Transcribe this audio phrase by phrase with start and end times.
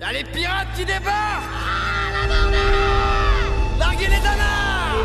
[0.00, 1.08] Y'a les pirates qui débarquent!
[3.80, 4.98] Larguez les danards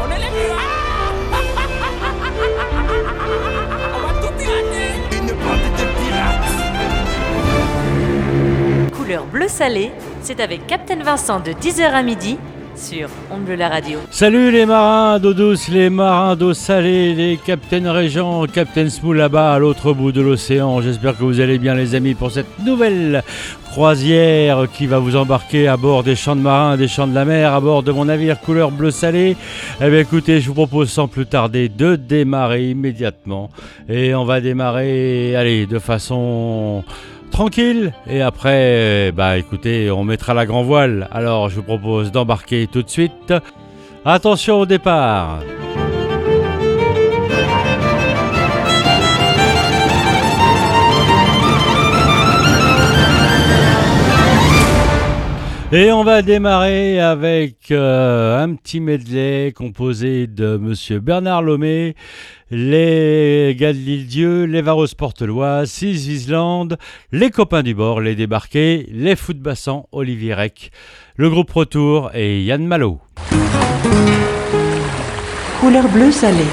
[0.00, 0.64] On est les pirates!
[3.94, 4.88] On va tout pirater!
[5.12, 6.48] Une bande de pirates!
[8.96, 12.38] Couleur bleu salé, c'est avec Captain Vincent de 10h à midi
[12.78, 13.98] sur On Bleu la radio.
[14.10, 19.54] Salut les marins d'eau douce, les marins d'eau salée, les Captain Régent, Captain Smou là-bas
[19.54, 20.80] à l'autre bout de l'océan.
[20.80, 23.22] J'espère que vous allez bien les amis pour cette nouvelle
[23.70, 27.24] croisière qui va vous embarquer à bord des champs de marins, des champs de la
[27.24, 29.36] mer, à bord de mon navire couleur bleu salé.
[29.80, 33.50] Eh bien écoutez, je vous propose sans plus tarder de démarrer immédiatement.
[33.88, 36.84] Et on va démarrer, allez, de façon
[37.38, 37.92] tranquille.
[38.08, 41.06] Et après bah écoutez on mettra la grand voile.
[41.12, 43.32] Alors je vous propose d'embarquer tout de suite.
[44.04, 45.38] Attention au départ.
[55.70, 61.94] Et on va démarrer avec euh, un petit medley composé de Monsieur Bernard Lomé,
[62.50, 66.78] les gars de l'île-dieu, les Varos Portelois, Six Island,
[67.12, 70.70] les copains du bord, les débarqués, les footbassants, Olivier Rec,
[71.16, 72.98] le groupe Retour et Yann Malo.
[75.60, 76.44] Couleur bleu salé.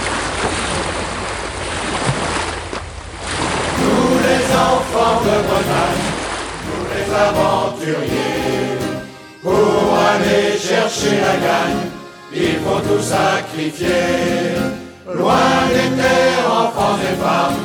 [9.42, 11.90] Pour aller chercher la gagne,
[12.34, 14.85] il faut tout sacrifier.
[15.14, 17.62] Loin des terres, enfants et femmes,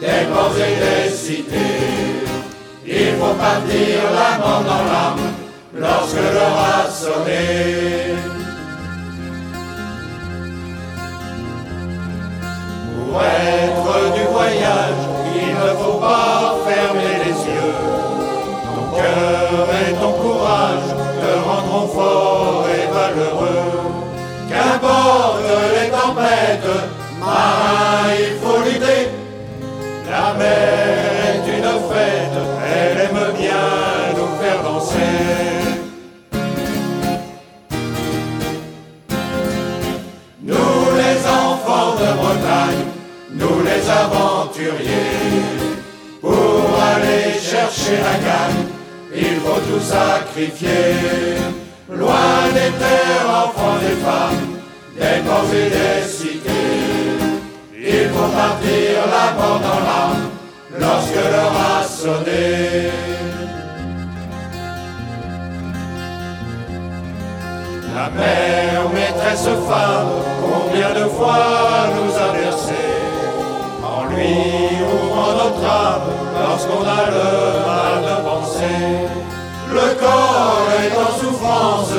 [0.00, 2.24] des ports et des cités.
[2.86, 5.26] Il faut partir la dans l'âme
[5.74, 8.14] lorsque l'heure a sonné.
[12.94, 15.02] Pour être du voyage,
[15.34, 17.74] il ne faut pas fermer les yeux.
[18.76, 22.43] Ton cœur et ton courage te rendront fort
[43.88, 45.40] aventuriers,
[46.20, 48.66] pour aller chercher la gagne,
[49.14, 51.38] il faut tout sacrifier.
[51.90, 54.56] Loin des terres, enfants et femmes,
[54.96, 56.50] des ports et des cités,
[57.76, 60.30] il faut partir la mort dans l'âme
[60.78, 62.90] lorsque l'heure a sonné.
[67.94, 70.08] La mère, maîtresse femme,
[70.42, 72.83] combien de fois nous a en
[74.16, 74.36] lui
[74.92, 76.08] ouvrant notre âme
[76.40, 77.26] lorsqu'on a le
[77.70, 78.80] mal de penser.
[79.72, 81.94] Le corps est en souffrance,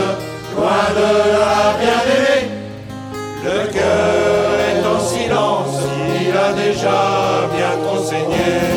[0.56, 1.10] loin de
[1.44, 2.50] la bien-aimée.
[3.44, 5.78] Le cœur est en silence,
[6.22, 7.00] il a déjà
[7.56, 8.75] bien trop.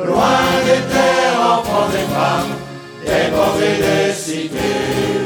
[0.05, 2.53] Loin des terres, enfants et femmes,
[3.05, 5.17] des ports et des cités,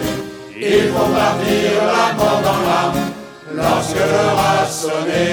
[0.56, 3.02] il faut partir la mort dans l'âme
[3.53, 5.31] lorsque l'heure a sonné.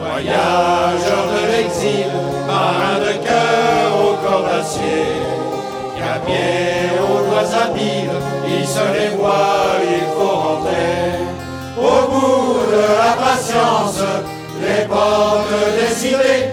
[0.00, 2.10] Voyageurs de l'exil,
[2.48, 5.06] marins de cœur au corps d'acier,
[6.02, 11.32] camiers aux doigts habiles, ils se les voient, il faut rentrer.
[11.78, 14.02] Au bout de la patience,
[14.64, 16.44] les portes des cités,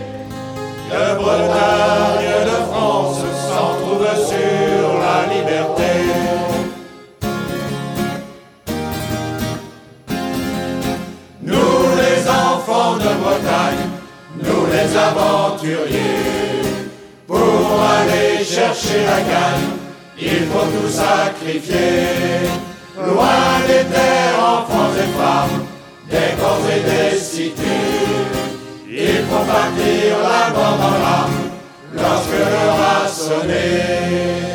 [0.92, 5.92] de Bretagne, de France, s'en trouvent sur la liberté.
[11.42, 13.86] Nous les enfants de Bretagne,
[14.44, 16.60] nous les aventuriers,
[17.28, 19.70] pour aller chercher la gagne,
[20.18, 22.50] il faut tout sacrifier.
[22.98, 25.66] Loin des terres, enfants et femmes,
[26.10, 27.64] des corps et des cités,
[28.90, 34.49] il faut partir la mort dans lorsque l'heure a sonné.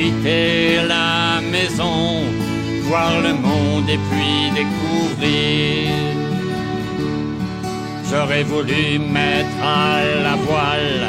[0.00, 2.22] Quitter la maison,
[2.88, 5.90] voir le monde et puis découvrir.
[8.08, 11.04] J'aurais voulu mettre à la voile,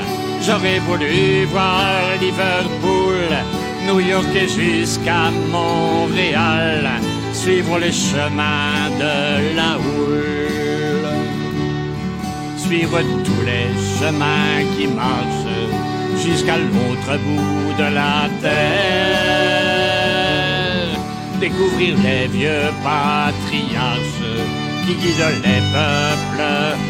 [0.45, 1.85] j'aurais voulu voir
[2.25, 3.29] Liverpool,
[3.87, 5.23] New York et jusqu'à
[5.55, 6.83] Montréal,
[7.31, 8.50] suivre les chemins
[22.03, 24.29] les vieux patriarches
[24.85, 26.80] qui guident les peuples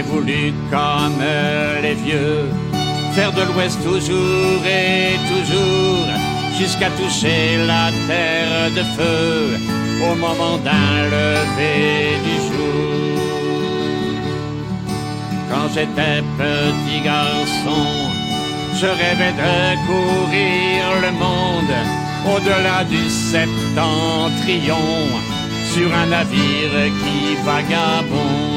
[0.00, 1.22] J'aurais voulu, comme
[1.82, 2.48] les vieux,
[3.12, 6.06] faire de l'Ouest toujours et toujours,
[6.58, 9.58] jusqu'à toucher la terre de feu
[10.10, 13.20] au moment d'un lever du jour.
[15.50, 17.84] Quand j'étais petit garçon,
[18.80, 21.76] je rêvais de courir le monde
[22.34, 24.76] au-delà du septentrion
[25.74, 28.49] sur un navire qui vagabonde.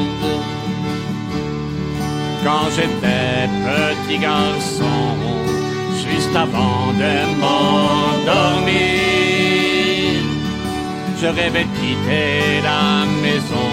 [2.44, 5.16] Quand j'étais petit garçon,
[6.06, 8.74] juste avant de m'endormir,
[11.18, 13.70] je rêvais de quitter la maison,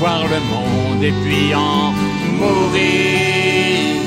[0.00, 1.92] voir le monde et puis en
[2.40, 4.02] mourir.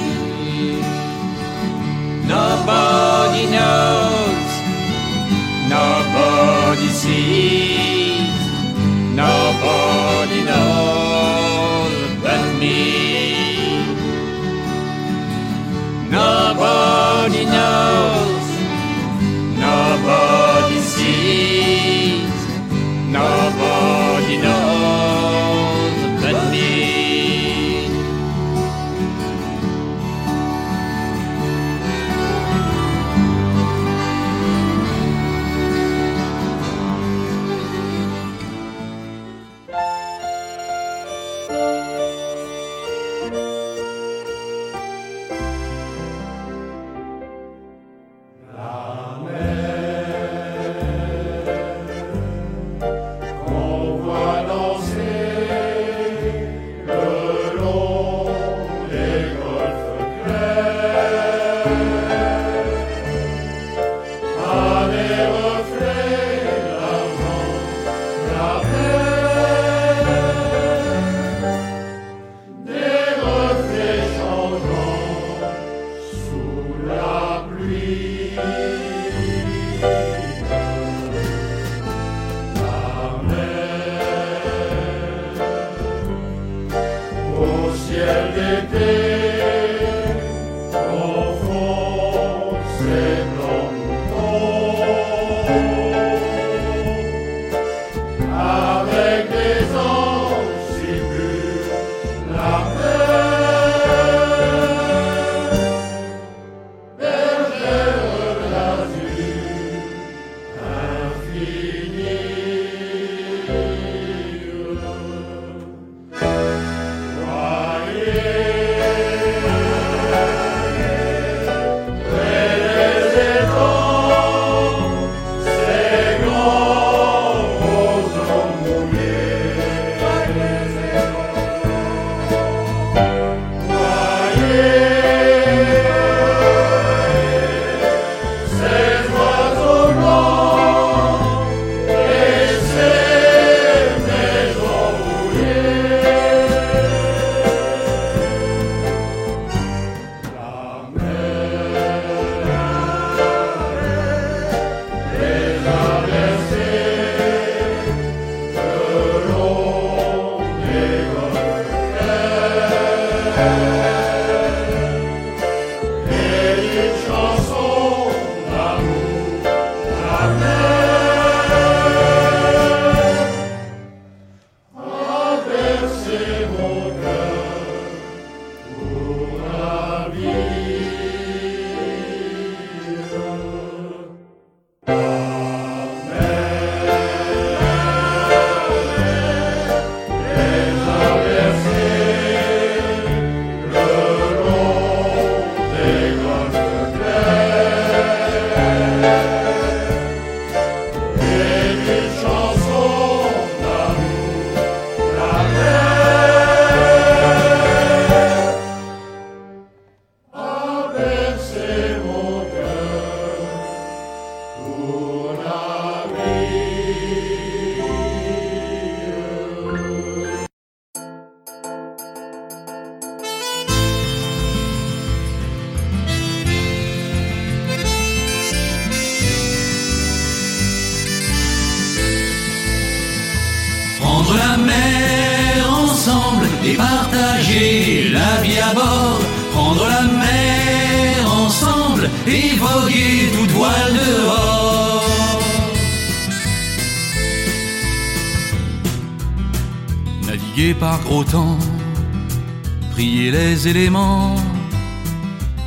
[2.28, 4.50] Nobody knows,
[5.70, 8.28] nobody sees,
[9.16, 13.09] nobody knows but me.
[16.20, 18.48] Nobody knows,
[19.58, 22.40] nobody sees,
[23.10, 24.79] nobody knows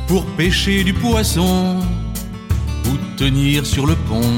[0.07, 1.77] pour pêcher du poisson
[2.85, 4.35] ou tenir sur le pont.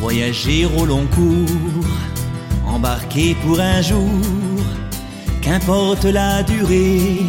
[0.00, 1.86] Voyager au long cours,
[2.66, 4.60] embarquer pour un jour,
[5.40, 7.20] qu'importe la durée,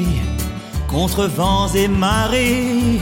[0.88, 3.00] contre vents et marées.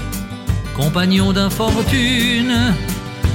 [0.77, 2.75] Compagnon d'infortune,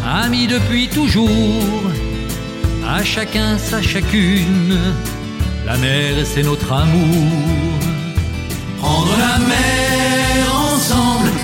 [0.05, 1.83] amis depuis toujours,
[2.87, 4.79] à chacun sa chacune,
[5.67, 7.86] la mer c'est notre amour.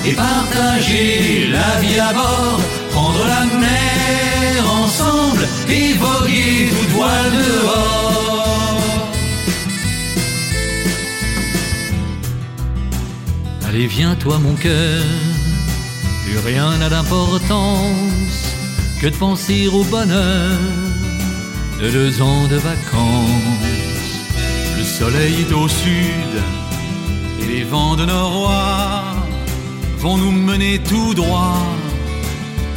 [0.05, 2.61] Et partager la vie à bord.
[2.91, 8.03] Prendre la mer ensemble et voguer toute voile dehors.
[13.69, 15.03] Allez, viens toi mon cœur,
[16.25, 18.39] plus rien n'a d'importance
[19.01, 20.59] que de penser au bonheur
[21.81, 24.13] de deux ans de vacances.
[24.77, 26.35] Le soleil est au sud
[27.41, 28.92] et les vents de noroît
[30.03, 31.63] vont nous mener tout droit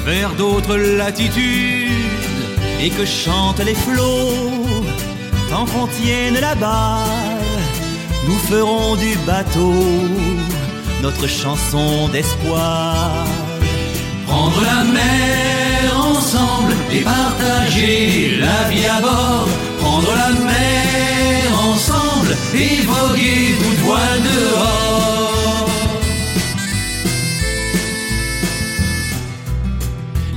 [0.06, 1.92] vers d'autres latitudes.
[2.84, 4.84] et que chantent les flots,
[5.50, 7.08] tant qu'on tienne la barre,
[8.28, 9.74] nous ferons du bateau
[11.02, 13.26] notre chanson d'espoir.
[14.28, 19.48] Prendre la mer ensemble et partager la vie à bord.
[19.82, 25.35] Prendre la mer ensemble et voguer toute voile dehors.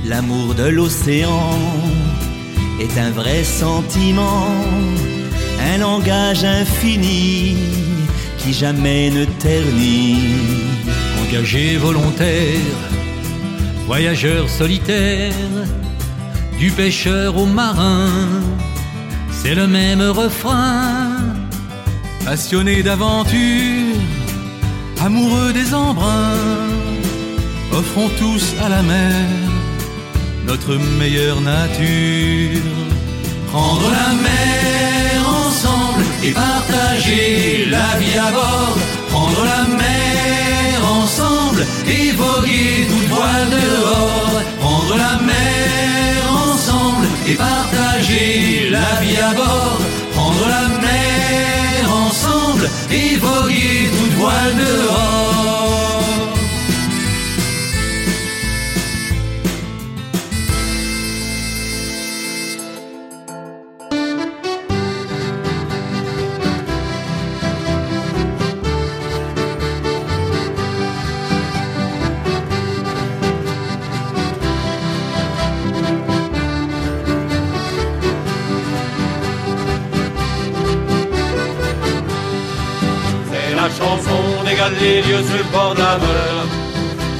[0.09, 1.51] L'amour de l'océan
[2.79, 4.49] est un vrai sentiment,
[5.71, 7.55] un langage infini
[8.39, 10.17] qui jamais ne ternit.
[11.21, 12.79] Engagé volontaire,
[13.85, 15.31] voyageur solitaire,
[16.57, 18.09] du pêcheur au marin,
[19.29, 21.11] c'est le même refrain.
[22.25, 23.95] Passionné d'aventure,
[25.05, 26.65] amoureux des embruns,
[27.71, 29.58] offrons tous à la mer
[30.49, 32.63] notre meilleure nature.
[33.51, 38.75] Prendre la mer ensemble et partager la vie à bord.
[39.11, 48.69] Prendre la mer ensemble et voguer toute voile dehors, prendre la mer ensemble et partager
[48.71, 49.79] la vie à bord,
[50.15, 56.08] prendre la mer ensemble et voguer toute voile dehors.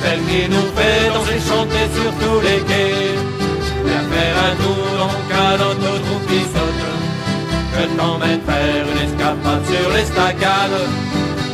[0.01, 3.17] Celle qui nous fait danser, chanter sur tous les quais.
[3.85, 6.85] Viens faire un tour dans mon canot, notre trou qui saute
[7.75, 10.79] Je t'emmène faire une escapade sur l'estacade.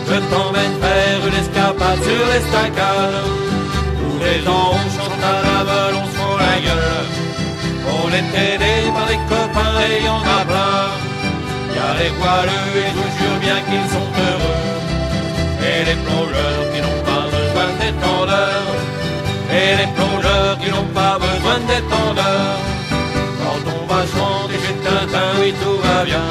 [0.09, 3.19] Je t'emmène faire une escapade sur l'estacade.
[3.99, 7.07] Tous les ans on chante à la meule, on se fout la gueule.
[8.03, 10.85] On est aidé par des copains et y en a plein.
[11.73, 14.54] Y a les voileux et je jure bien qu'ils sont heureux.
[15.95, 18.63] Et les plongeurs qui n'ont pas besoin d'étendeur.
[19.51, 22.57] Et les plongeurs qui n'ont pas besoin d'étendeur.
[23.41, 26.27] Quand on va chanter chez Tintin, oui tout va bien.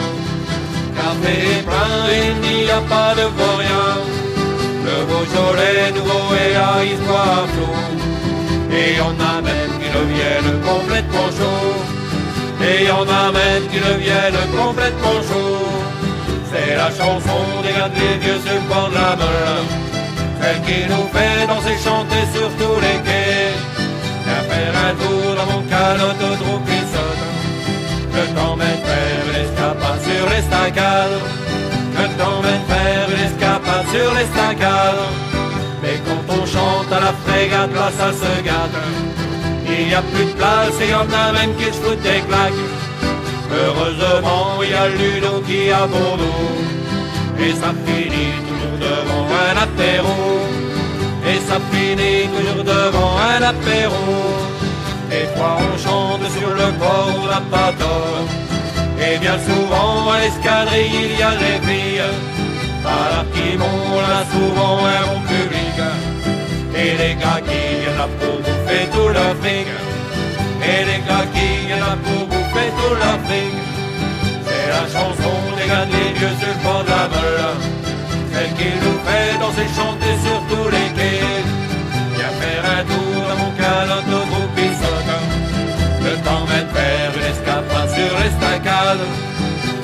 [0.96, 3.88] Café est plein et il n'y a pas de vaurien.
[4.86, 6.24] Le Beaujolais nouveau
[6.96, 7.78] se voit à flot.
[8.70, 11.94] Et on a même qui deviennent complètement chauds.
[12.66, 15.73] Et y en a même qui deviennent complètement chauds.
[16.54, 19.66] C'est la chanson des gars des vieux sur le bord de la Meule.
[20.40, 23.50] Celle qui nous fait danser, chanter sur tous les quais.
[24.24, 26.14] Viens faire un tour dans mon canot
[26.52, 27.24] au qui sonne.
[28.14, 31.16] Je t'emmène faire une escapade sur l'estacade.
[31.98, 35.02] Je t'emmène faire une escapade sur l'estacade.
[35.82, 38.78] Mais quand on chante à la frégate, là ça se gâte.
[39.66, 42.22] Il n'y a plus de place et y en a même qui se foutent des
[42.28, 42.83] claques.
[43.50, 46.74] Heureusement, il y a Ludo qui a bon dos.
[47.38, 50.16] Et ça finit toujours devant un apéro.
[51.26, 54.04] Et ça finit toujours devant un apéro.
[55.10, 56.68] Des fois on chante sur le
[57.28, 58.28] n'a pas tort.
[58.98, 62.02] Et bien souvent à l'escadrille il y a des filles.
[62.84, 65.78] Alors qui m'ont là souvent un public.
[66.76, 69.93] Et les gars qui viennent là pour bouffer tout leur fric.
[70.66, 72.96] Et les gars qui viennent là pour bouffer tout
[73.26, 73.54] fric.
[74.46, 76.94] C'est la chanson des gars des vieux sur le bord de.
[78.32, 81.42] Celle qui nous fait danser, chanter sur tous les quais.
[82.16, 84.54] Viens faire un tour dans mon canot au groupe.
[86.04, 89.04] Je t'emmène faire une escapade sur l'estacade.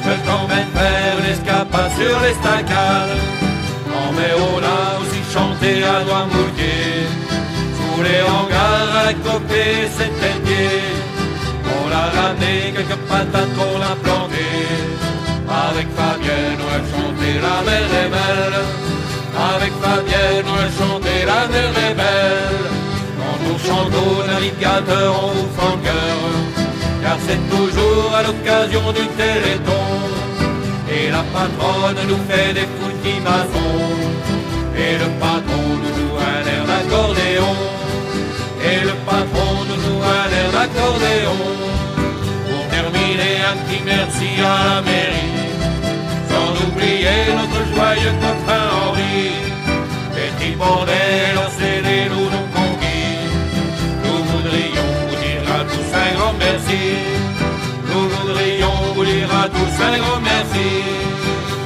[0.05, 3.15] Je t'emmène faire une escapade sur l'estacade.
[3.89, 7.09] En mais on a aussi chanté à Noirmoutier.
[7.77, 10.40] Sous les hangars à la copée, c'était.
[11.77, 14.69] On a ramené quelques patates qu'on a plantées.
[15.69, 18.59] Avec Fabienne, on a chanté la mer est belle.
[19.55, 22.67] Avec Fabienne, on a chanté la mer est belle.
[23.19, 26.19] Quand on chante au navigateur, on le cœur.
[27.03, 29.85] Car c'est toujours à l'occasion du téléthon.
[30.93, 33.60] Et la patronne nous fait des foutis maçons.
[43.85, 45.33] Merci à la mairie.
[46.31, 49.33] Sans oublier notre joyeux copain Henri.
[50.15, 53.17] Petit bordel, c'est des loups non conquis.
[54.05, 56.83] Nous voudrions vous dire à tous un grand merci.
[57.91, 60.69] Nous voudrions vous dire à tous un grand merci.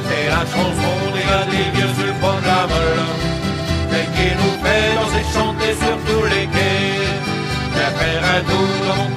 [0.07, 3.05] C'est la chanson des gars des vieux sur le de la Meule.
[3.91, 7.25] Celle qui nous fait danser, chanter sur tous les quais.
[7.75, 9.14] Viens faire un tour dans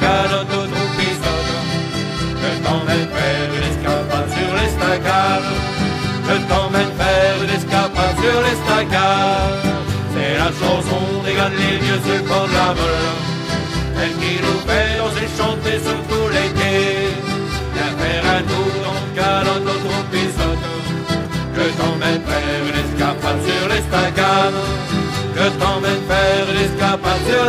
[8.27, 9.65] sur l'estacade.
[10.13, 13.15] C'est la chanson des gars des vieux sur le bord de la Meule.
[14.01, 17.11] Elle qui nous fait danser, chanter sur tous les quais.
[17.73, 20.63] Viens faire un tour dans trou qui sonne.
[21.55, 24.59] Je t'emmène faire une escapade sur l'estacade.
[25.37, 27.47] Je t'emmène faire une escapade sur.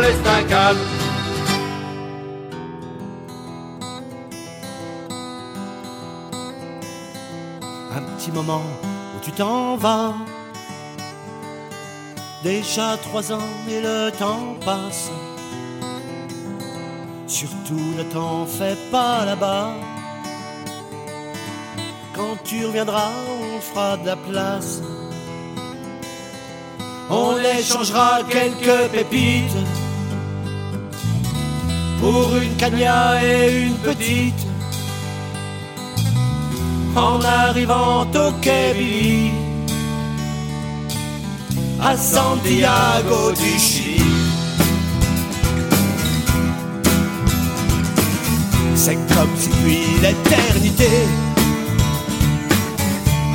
[7.97, 8.63] Un petit moment
[9.15, 10.13] où tu t'en vas.
[12.43, 15.11] Déjà trois ans et le temps passe.
[17.27, 19.73] Surtout ne t'en fais pas là-bas.
[22.15, 24.81] Quand tu reviendras, on fera de la place.
[27.09, 29.57] On échangera quelques pépites
[31.99, 34.47] pour une cagna et une petite.
[36.95, 39.48] En arrivant au Quai
[41.81, 44.03] à Santiago du Chili.
[48.75, 50.89] C'est comme si depuis l'éternité,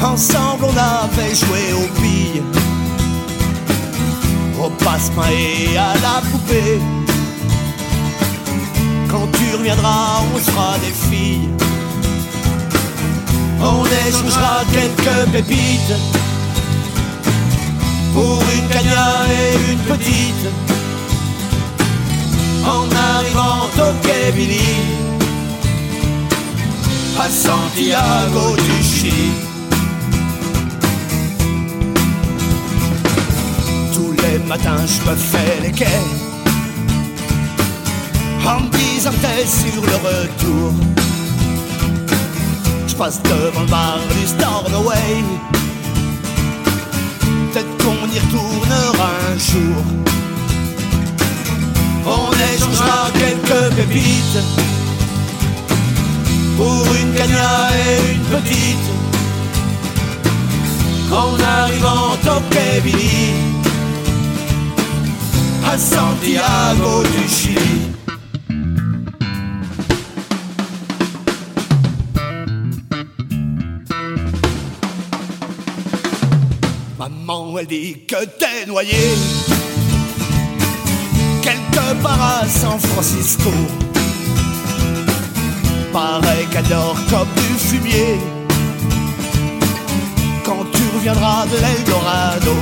[0.02, 2.42] ensemble on avait joué aux billes,
[4.62, 6.80] au passe-main et à la poupée.
[9.10, 11.48] Quand tu reviendras, on sera des filles.
[13.60, 16.23] On échangera quelques pépites
[18.14, 20.46] pour une cagna et une petite.
[22.64, 24.32] En arrivant au Quai
[27.20, 29.30] à Santiago du Chili.
[33.92, 36.24] Tous les matins, je me fais les quais
[38.46, 38.60] en
[39.22, 40.72] t'es sur le retour.
[42.86, 45.24] Je passe devant le bar du Stornoway.
[47.52, 49.82] Peut-être qu'on y retournera un jour.
[52.06, 54.42] On échangera quelques pépites
[56.56, 58.88] pour une cagna et une petite.
[61.10, 63.32] En arrivant au Billy,
[65.66, 68.03] à Santiago du Chili.
[77.56, 78.96] Elle dit que t'es noyé
[81.40, 83.50] quelque part à San Francisco.
[85.92, 88.18] Pareil qu'elle dort comme du fumier
[90.44, 92.56] quand tu reviendras de l'Eldorado.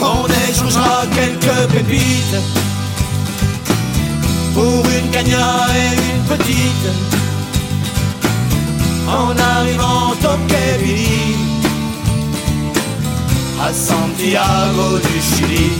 [0.00, 2.40] On échangera quelques pépites
[4.54, 6.88] pour une cagna et une petite.
[9.08, 11.15] En arrivant au Quai
[13.66, 15.70] à Santiago du Chili.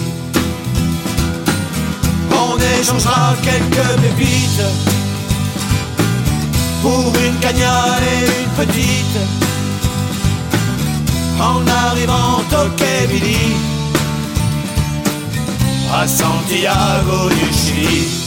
[2.33, 4.67] On échangera quelques pépites
[6.83, 9.21] pour une cagna et une petite.
[11.39, 13.55] En arrivant au Billy,
[15.95, 18.26] à Santiago du Chili.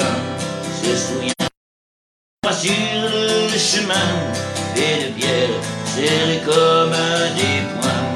[0.00, 1.32] Se souvient
[2.50, 3.94] sur le chemin
[4.74, 5.50] et de pierre
[5.84, 6.96] serré comme
[7.36, 8.12] des poings.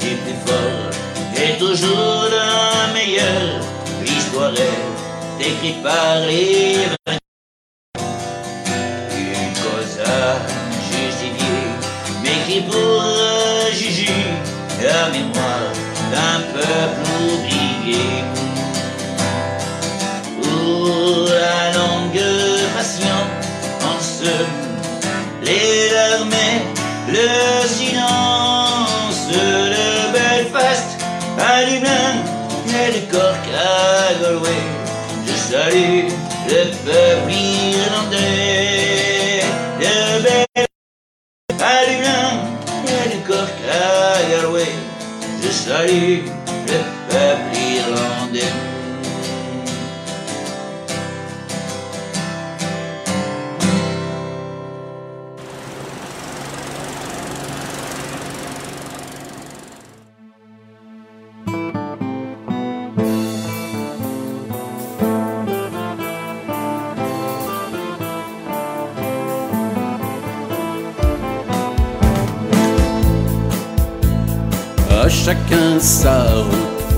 [0.00, 0.90] Et plus fort
[1.36, 3.60] est toujours le meilleur.
[4.02, 7.03] L'histoire est écrite par les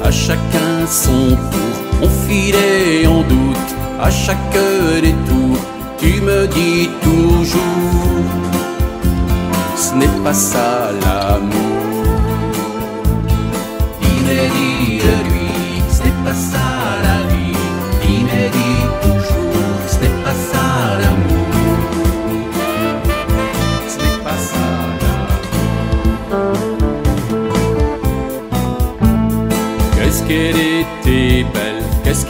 [0.04, 1.76] à chacun son tour.
[2.02, 4.58] On file et on doute, à chaque
[5.02, 5.56] détour.
[5.98, 8.24] Tu me dis toujours,
[9.76, 11.75] ce n'est pas ça l'amour.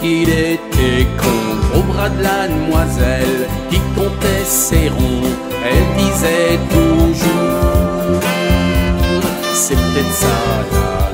[0.07, 5.33] Qu'il était con Au bras de la demoiselle qui comptait ses ronds
[5.64, 8.21] Elle disait toujours
[9.55, 11.06] C'est peut-être ça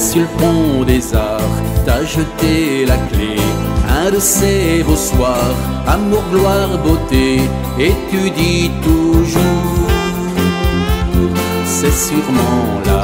[0.00, 3.36] sur le pont des arts, t'as jeté la clé.
[4.02, 5.54] Un de ces beaux soirs,
[5.86, 7.40] amour, gloire, beauté,
[7.78, 9.90] et tu dis toujours,
[11.66, 12.99] c'est sûrement l'amour.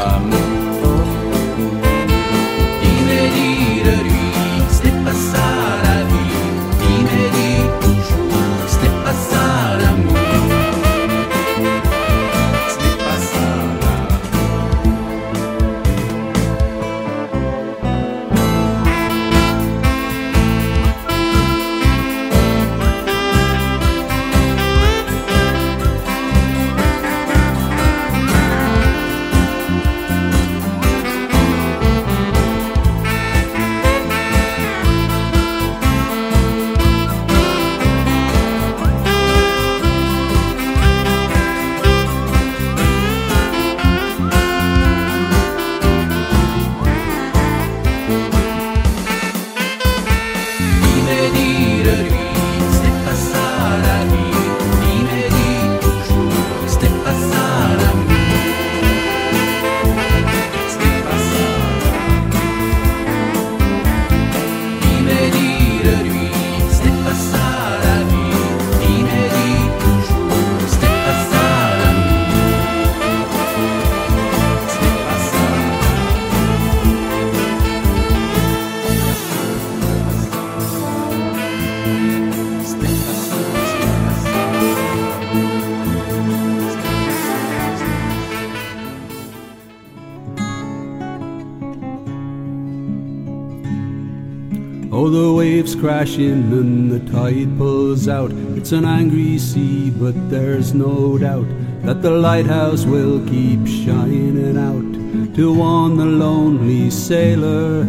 [95.97, 98.31] And the tide pulls out.
[98.55, 101.47] It's an angry sea, but there's no doubt
[101.85, 107.85] that the lighthouse will keep shining out to warn the lonely sailor.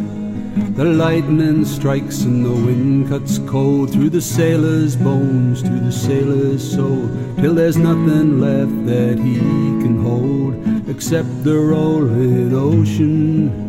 [0.75, 6.63] The lightning strikes and the wind cuts cold through the sailor's bones, to the sailor's
[6.63, 7.09] soul,
[7.41, 9.37] till there's nothing left that he
[9.83, 10.55] can hold
[10.89, 13.66] except the rolling ocean.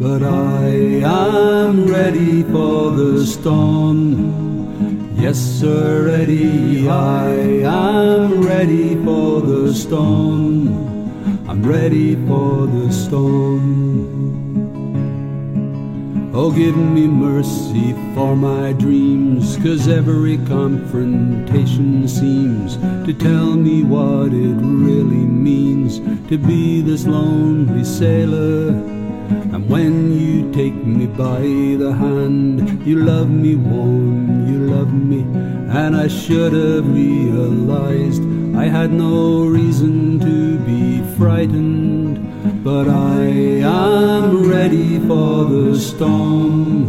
[0.00, 0.68] But I
[1.02, 5.10] am ready for the storm.
[5.16, 6.88] Yes, sir, ready.
[6.88, 7.30] I
[7.66, 10.68] am ready for the storm.
[11.48, 13.88] I'm ready for the storm.
[16.32, 24.32] Oh, give me mercy for my dreams, cause every confrontation seems to tell me what
[24.32, 28.97] it really means to be this lonely sailor.
[29.68, 31.40] When you take me by
[31.78, 35.20] the hand, you love me warm, you love me,
[35.68, 38.22] and I should have realized
[38.56, 42.16] I had no reason to be frightened.
[42.64, 43.26] But I
[43.62, 46.88] am ready for the storm.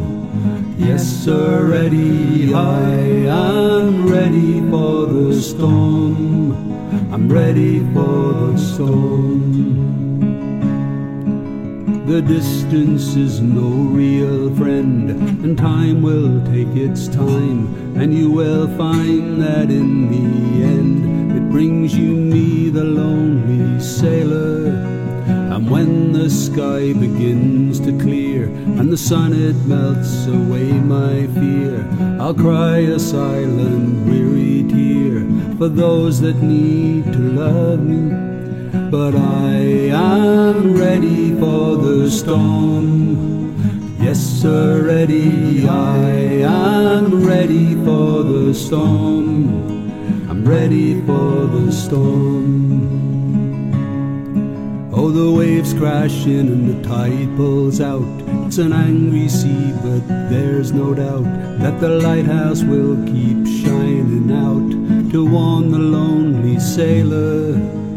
[0.79, 2.53] Yes, sir, ready.
[2.53, 2.91] I
[3.27, 6.53] am ready for the storm.
[7.11, 10.08] I'm ready for the storm.
[12.09, 15.11] The distance is no real friend,
[15.43, 21.51] and time will take its time, and you will find that in the end it
[21.51, 24.69] brings you me, the lonely sailor.
[25.53, 31.87] And when the sky begins to clear and the sun it melts away my fear,
[32.19, 35.27] I'll cry a silent, weary tear
[35.59, 38.28] for those that need to love me.
[38.91, 39.53] But I
[39.93, 43.53] am ready for the storm.
[44.01, 45.67] Yes, sir, ready.
[45.67, 46.09] I
[46.41, 49.47] am ready for the storm.
[50.27, 52.49] I'm ready for the storm.
[54.91, 58.01] Oh, the waves crash in and the tide pulls out.
[58.47, 61.25] It's an angry sea, but there's no doubt
[61.59, 67.88] that the lighthouse will keep shining out to warn the lonely sailor.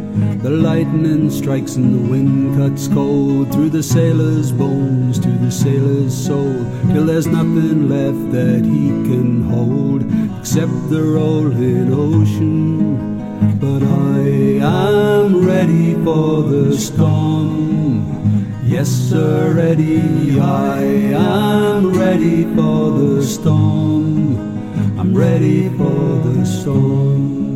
[0.42, 6.14] The lightning strikes and the wind cuts cold through the sailor's bones to the sailor's
[6.14, 10.03] soul, till there's nothing left that he can hold
[10.38, 13.59] except the rolling ocean.
[13.59, 14.18] But I
[14.61, 18.61] am ready for the storm.
[18.64, 20.38] Yes, sir, ready.
[20.38, 24.37] I am ready for the storm.
[24.98, 27.52] I'm ready for the storm.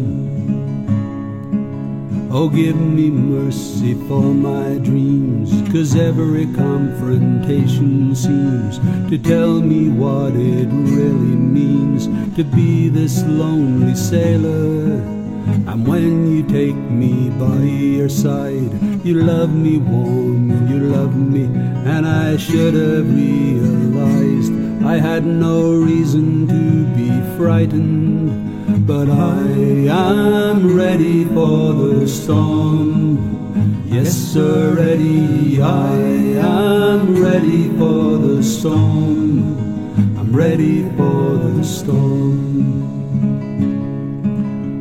[2.29, 10.35] Oh, give me mercy for my dreams, cause every confrontation seems to tell me what
[10.35, 14.95] it really means to be this lonely sailor.
[15.69, 18.73] And when you take me by your side,
[19.05, 24.53] you love me warm, you love me, and I should have realized
[24.85, 28.56] I had no reason to be frightened.
[28.87, 29.43] But I
[29.89, 33.83] am ready for the storm.
[33.89, 35.61] Yes, sir, ready.
[35.61, 35.97] I
[36.39, 39.59] am ready for the storm.
[40.17, 42.37] I'm ready for the storm.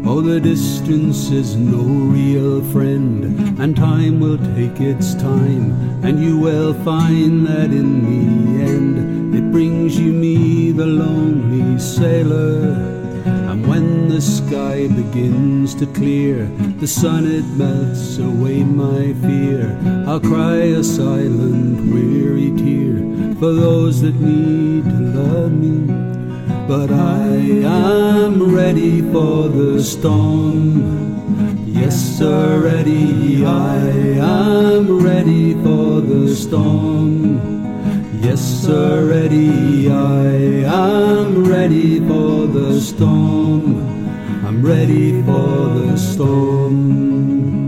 [0.07, 6.37] Oh, the distance is no real friend, and time will take its time, and you
[6.37, 12.94] will find that in the end it brings you me, the lonely sailor.
[13.75, 16.45] When the sky begins to clear,
[16.79, 19.77] the sun it melts away my fear.
[20.07, 23.03] I'll cry a silent, weary tear
[23.35, 25.93] for those that need to love me.
[26.69, 27.27] But I
[27.65, 31.67] am ready for the storm.
[31.67, 33.45] Yes, sir, ready.
[33.45, 37.54] I am ready for the storm.
[38.25, 39.87] Yes, sir, ready.
[39.87, 40.25] I
[40.65, 43.85] am ready for the storm.
[44.43, 47.64] I'm ready for the storm.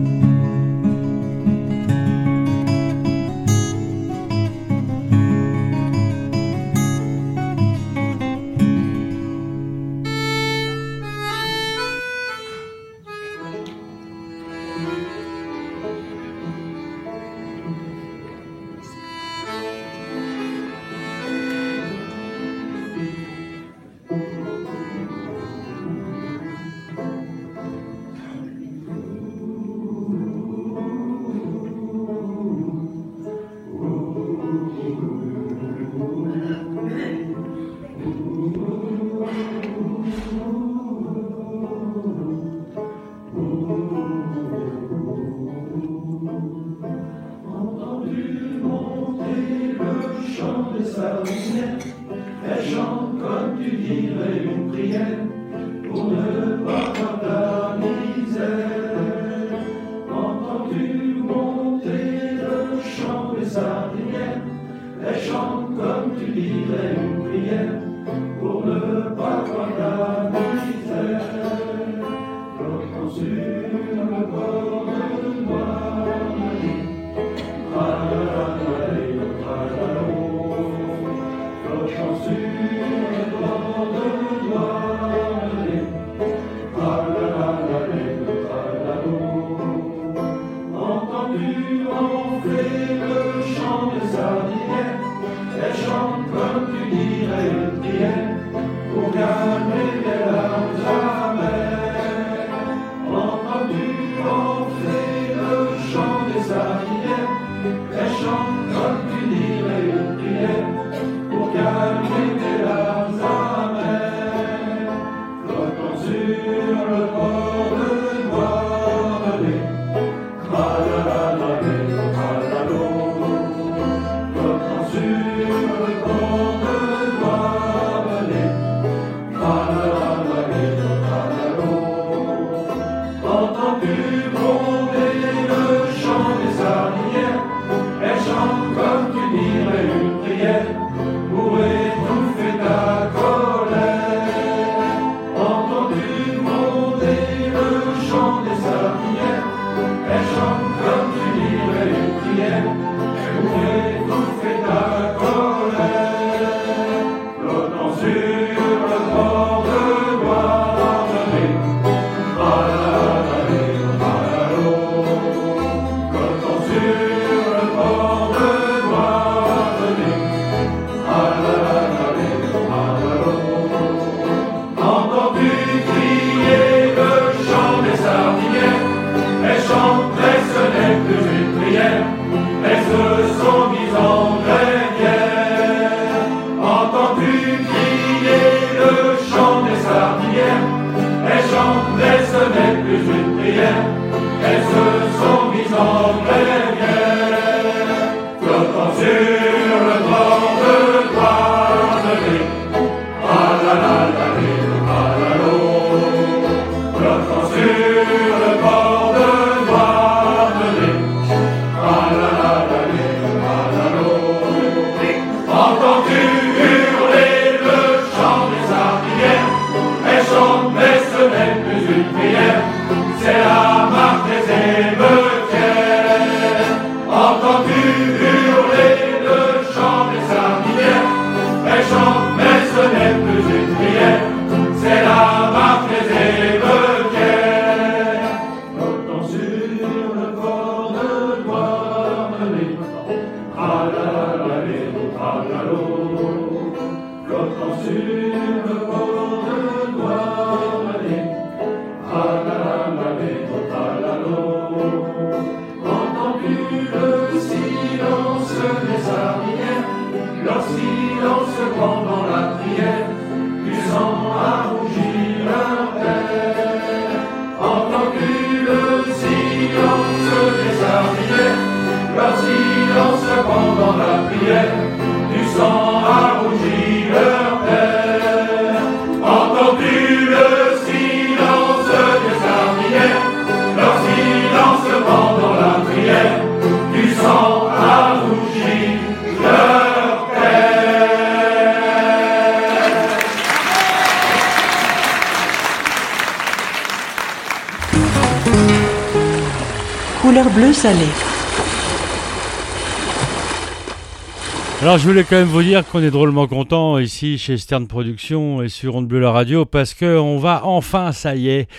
[305.14, 308.96] Voulais quand même vous dire qu'on est drôlement content ici chez Stern Productions et sur
[308.96, 311.70] Onde Bleue la radio parce qu'on va enfin, ça y est,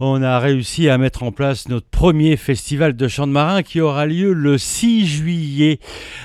[0.00, 3.82] on a réussi à mettre en place notre premier festival de chant de marin qui
[3.82, 5.80] aura lieu le 6 juillet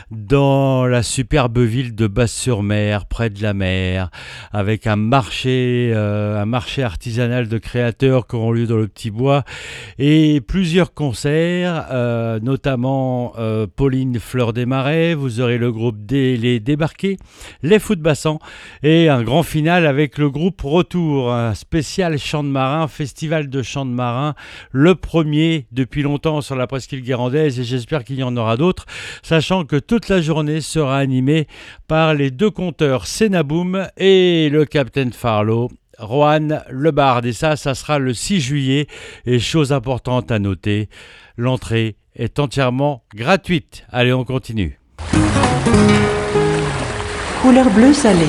[0.10, 4.10] dans la superbe ville de Basse-sur-Mer, près de la mer,
[4.54, 9.12] avec un marché, euh, un marché artisanal de créateurs qui auront lieu dans le Petit
[9.12, 9.44] Bois
[10.00, 15.14] et plusieurs concerts, euh, notamment euh, Pauline Fleur des Marais.
[15.14, 17.18] Vous aurez le groupe D et les débarqués,
[17.62, 18.40] les fous de bassan
[18.82, 23.62] et un grand final avec le groupe Retour, un spécial chant de marin, festival de
[23.62, 24.36] chant de marin,
[24.72, 28.86] le premier depuis longtemps sur la presqu'île guérandaise et j'espère qu'il y en aura d'autres,
[29.22, 31.48] sachant que toute la journée sera animée
[31.88, 35.70] par les deux conteurs Senaboum et le Captain Farlow.
[36.04, 38.88] Rohan Lebard et ça, ça sera le 6 juillet
[39.26, 40.90] et chose importante à noter,
[41.38, 43.86] l'entrée est entièrement gratuite.
[43.92, 44.80] Allez, on continue.
[47.42, 48.28] Couleur bleu salé.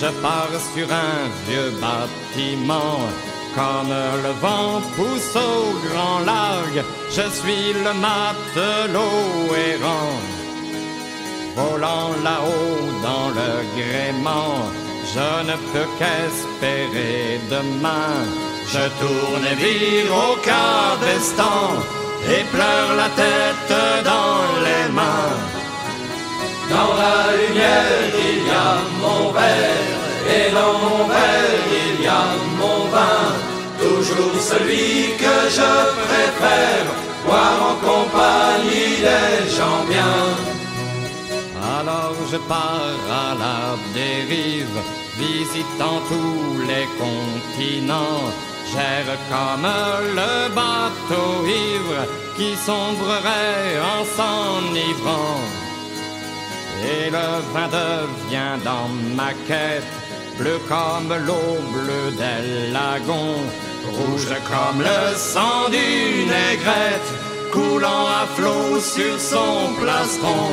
[0.00, 3.00] Je pars sur un vieux bâtiment.
[3.54, 3.94] Comme
[4.24, 10.20] le vent pousse au grand largue, je suis le matelot errant.
[11.56, 14.56] Volant là-haut dans le gréement,
[15.14, 18.14] je ne peux qu'espérer demain.
[18.72, 21.60] Je tourne et vire au cabestan
[22.34, 25.49] et pleure la tête dans les mains.
[26.70, 28.70] Dans la lumière, il y a
[29.02, 29.88] mon verre,
[30.36, 32.24] et dans mon verre, il y a
[32.60, 33.24] mon vin.
[33.84, 35.72] Toujours celui que je
[36.06, 36.86] préfère,
[37.26, 40.16] boire en compagnie des gens bien.
[41.78, 43.60] Alors je pars à la
[43.92, 44.78] dérive,
[45.18, 48.22] visitant tous les continents.
[48.70, 49.68] J'erre comme
[50.20, 52.00] le bateau ivre
[52.36, 55.59] qui sombrerait en s'enivrant.
[56.82, 59.84] Et le vin devient dans ma quête
[60.40, 63.40] bleu comme l'eau bleue des lagons,
[63.96, 67.10] rouge comme le sang d'une aigrette,
[67.52, 70.46] coulant à flot sur son plastron.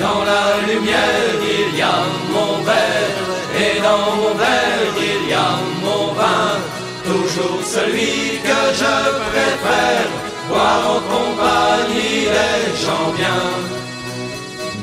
[0.00, 2.00] Dans la lumière, il y a
[2.34, 3.28] mon verre,
[3.64, 5.52] et dans mon verre, il y a
[5.84, 6.50] mon vin.
[7.04, 8.94] Toujours celui que je
[9.30, 10.08] préfère,
[10.48, 13.71] boire en compagnie des gens bien.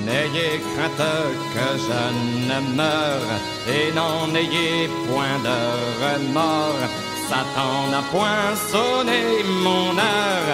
[0.09, 1.13] N'ayez crainte
[1.53, 2.01] que je
[2.49, 3.31] ne meure,
[3.75, 5.59] et n'en ayez point de
[6.01, 6.87] remords.
[7.29, 10.49] Satan n'a point sonné mon heure,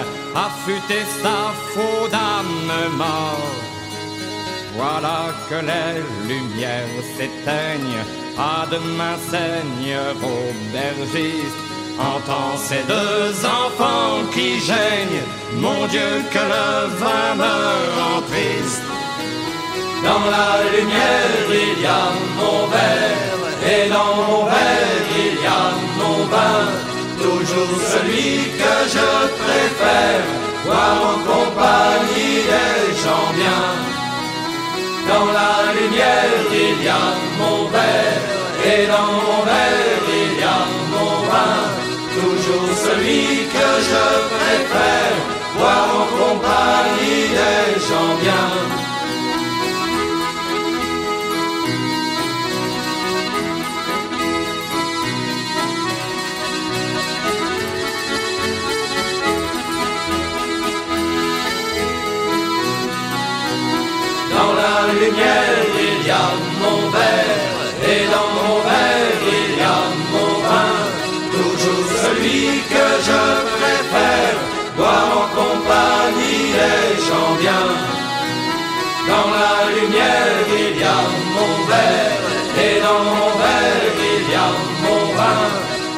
[0.46, 1.38] affûté sa
[1.72, 3.56] faux d'âme mort.
[4.76, 5.94] Voilà que les
[6.28, 8.04] lumières s'éteignent,
[8.36, 11.62] à demain Seigneur aubergiste.
[11.98, 16.68] Entends ces deux enfants qui gênent, mon Dieu que le
[17.00, 17.54] vin me
[17.96, 18.95] rend triste.
[20.06, 22.04] Dans la lumière, il y a
[22.38, 23.42] mon verre,
[23.72, 25.64] et dans mon verre, il y a
[25.98, 26.62] mon vin.
[27.26, 28.30] Toujours celui
[28.60, 29.08] que je
[29.42, 30.24] préfère,
[30.64, 33.64] boire en compagnie des gens bien.
[35.10, 37.06] Dans la lumière, il y a
[37.40, 38.22] mon verre,
[38.70, 40.60] et dans mon verre, il y a
[40.94, 41.58] mon vin.
[42.16, 44.04] Toujours celui que je
[44.36, 45.16] préfère,
[45.58, 48.75] boire en compagnie des gens bien.
[65.18, 66.28] Il y a
[66.62, 67.42] mon verre,
[67.92, 69.80] et dans mon verre, il y a
[70.12, 70.74] mon vin.
[71.36, 73.22] Toujours celui que je
[73.56, 74.36] préfère,
[74.76, 77.66] boire en compagnie des gens bien.
[79.08, 81.00] Dans la lumière, il y a
[81.36, 82.24] mon verre,
[82.64, 84.50] et dans mon verre, il y a
[84.84, 85.44] mon vin.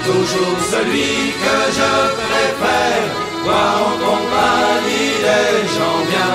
[0.06, 1.92] Toujours celui que je
[2.22, 3.08] préfère,
[3.44, 6.34] boire en compagnie des gens bien.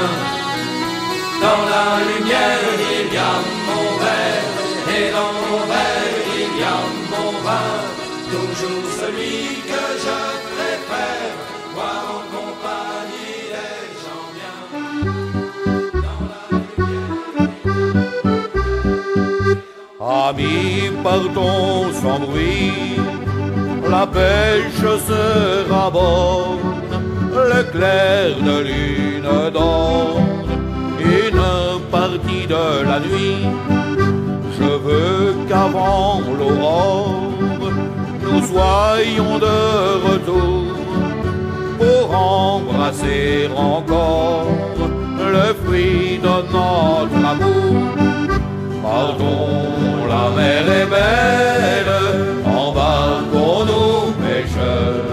[1.41, 2.12] Dans la lumière,
[8.33, 9.37] Toujours celui
[9.69, 10.19] que je
[10.53, 11.35] préfère,
[11.75, 14.55] boire en compagnie des gens bien.
[20.29, 22.97] Amis, partons sans bruit,
[23.87, 26.81] la pêche sera bonne,
[27.51, 30.17] le clair de lune d'or,
[30.99, 31.45] une
[31.91, 33.45] partie de la nuit.
[34.59, 37.42] Je veux qu'avant l'aurore,
[38.33, 39.57] nous soyons de
[40.07, 40.63] retour
[41.79, 44.47] pour embrasser encore
[45.35, 47.73] le fruit de notre amour.
[48.83, 49.37] Pardon,
[50.13, 51.93] la mer est belle,
[52.45, 55.05] embarquons-nous pêcheurs,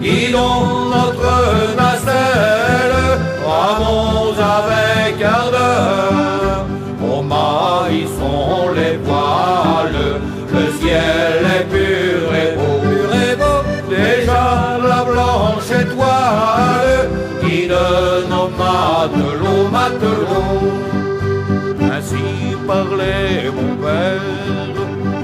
[0.00, 0.64] guidons
[0.96, 1.34] notre
[1.80, 2.98] nacelle,
[3.46, 5.71] ramons avec ardeur,
[19.02, 20.72] matelots, matelots.
[21.92, 22.26] Ainsi
[22.66, 24.76] parlait mon père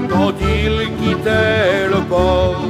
[0.09, 2.65] quand il quittait le port.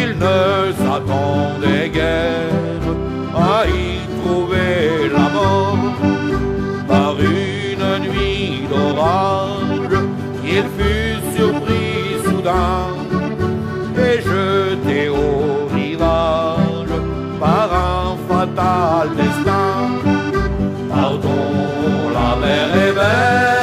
[0.00, 2.86] Il ne s'attendait guère
[3.34, 5.78] à y trouver la mort.
[6.88, 9.96] Par une nuit d'orage,
[10.44, 11.05] il fut
[18.28, 19.76] fatal destin.
[20.90, 21.44] Pardon,
[22.14, 23.55] la mer est belle.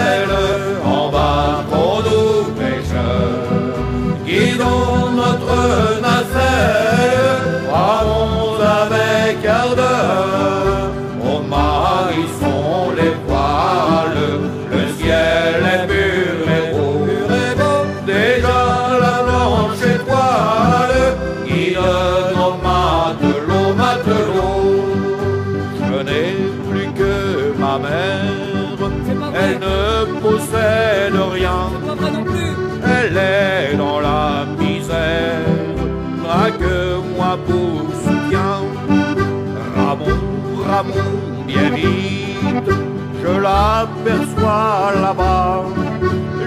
[41.45, 42.71] Bien vite,
[43.21, 45.65] je l'aperçois là-bas,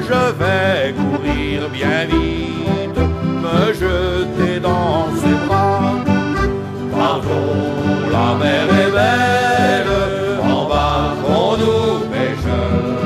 [0.08, 2.98] je vais courir bien vite,
[3.44, 5.94] me jeter dans ses bras.
[6.92, 9.92] Partons, la mer est belle,
[10.42, 12.98] embarquons-nous pêcheurs,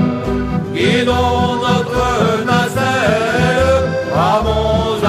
[0.73, 5.00] guidons notre nacelle, ramons avec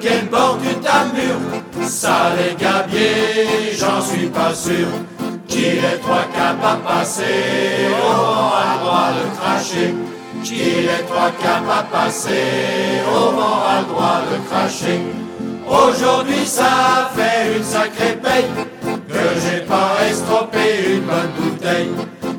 [0.00, 4.88] quel bord tu t'ammures Ça les gabiers, j'en suis pas sûr.
[5.46, 9.94] Qu'il est toi capable de passer au vent à droit de cracher.
[10.42, 15.00] Qu'il est toi capable de passer au vent à droit de cracher.
[15.68, 18.46] Aujourd'hui ça fait une sacrée paye
[19.08, 21.90] que j'ai pas estropé une bonne bouteille.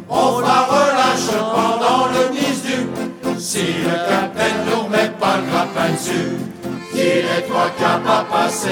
[0.09, 6.46] On fera relâche pendant le du si le capitaine nous remet pas le grappin dessus.
[7.37, 8.69] Est toi capable de passer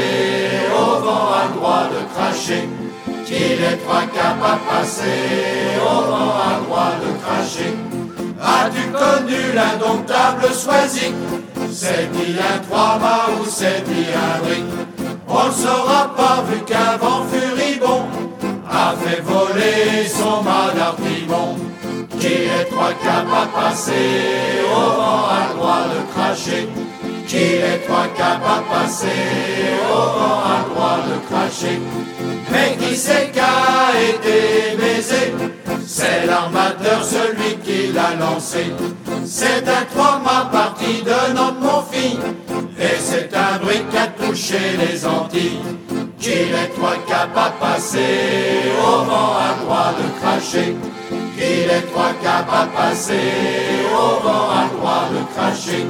[0.74, 2.68] au vent à droit de cracher.
[3.24, 7.74] Qu'il est toi capable de passer au vent à droit de cracher.
[8.42, 11.14] As-tu connu l'indomptable Swazik?
[11.72, 14.66] C'est-il un trois-mâts ou c'est-il un brick
[15.28, 18.06] On ne saura pas vu qu'un vent furibond
[18.68, 21.56] a fait voler son mât d'artimon.
[22.20, 26.68] Qui est toi capable de passer au vent à droit de cracher
[27.28, 29.08] Qui est toi capable de passer
[29.92, 31.80] au vent à droit de cracher.
[32.52, 35.34] Mais qui c'est qu'a été baisé?
[35.88, 38.66] C'est l'armateur, celui qui l'a lancé.
[39.26, 42.20] C'est un trois-mâts parti de notre mon fille
[42.80, 45.62] Et c'est un bruit qui a touché les Antilles.
[46.20, 50.76] Qu'il est toi capable de passer au vent à droit de cracher.
[51.10, 53.32] Qu'il est toi capable de passer
[53.94, 55.86] au vent à droit de cracher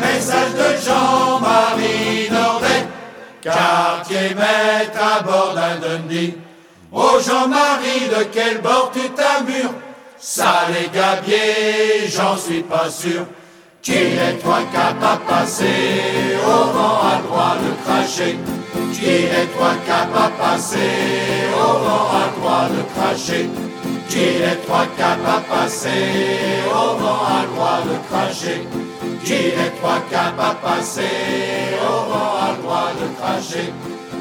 [0.00, 2.86] Message de Jean-Marie Nordet
[3.40, 6.34] Quartier maître à bord d'un Dundee.
[6.92, 9.74] Oh Jean-Marie, de quel bord tu t'ammures
[10.18, 13.26] Ça les gabiers, j'en suis pas sûr.
[13.82, 18.38] Qu'il est toi capable de passer au vent à droit de cracher.
[18.92, 20.78] Qu'il est toi capable de passer
[21.54, 23.48] au vent à droit de cracher.
[24.08, 28.66] Qu'il est toi capable de passer au vent à droit de cracher
[29.28, 31.02] Qu'il est toi capable de passer
[31.82, 33.74] au vent à droit de cracher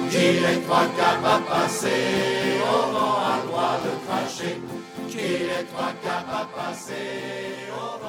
[0.10, 4.62] Qu'il est toi capable de passer au vent à droit de cracher
[5.08, 8.07] Qu'il est toi capable de passer au vent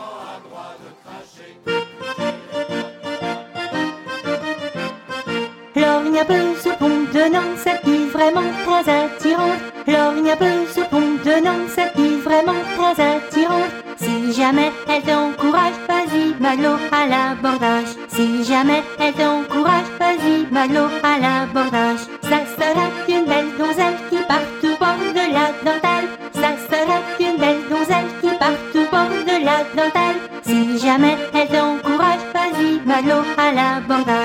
[5.78, 9.60] Lorgna bleu ce pont de Nantes, cette île vraiment très attirante.
[9.86, 13.70] Lorgna bleu ce pont de Nantes, cette île vraiment très attirante.
[13.96, 17.92] Si jamais elle t'encourage, vas-y Malo à l'abordage.
[18.08, 22.02] Si jamais elle t'encourage, vas-y Malo à l'abordage.
[22.22, 26.08] Ça sera une belle donzelle qui part tout bord de la dentelle.
[26.34, 30.18] Ça sera une belle donzelle qui part tout bord de la dentelle.
[30.42, 34.17] Si jamais elle t'encourage, vas-y Malo à l'abordage.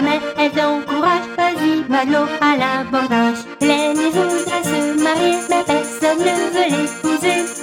[0.00, 3.44] Jamais elle t'encourage, vas-y Malo à l'abordage.
[3.60, 7.59] L'aîné voudrait se marier, mais personne ne veut l'épouser.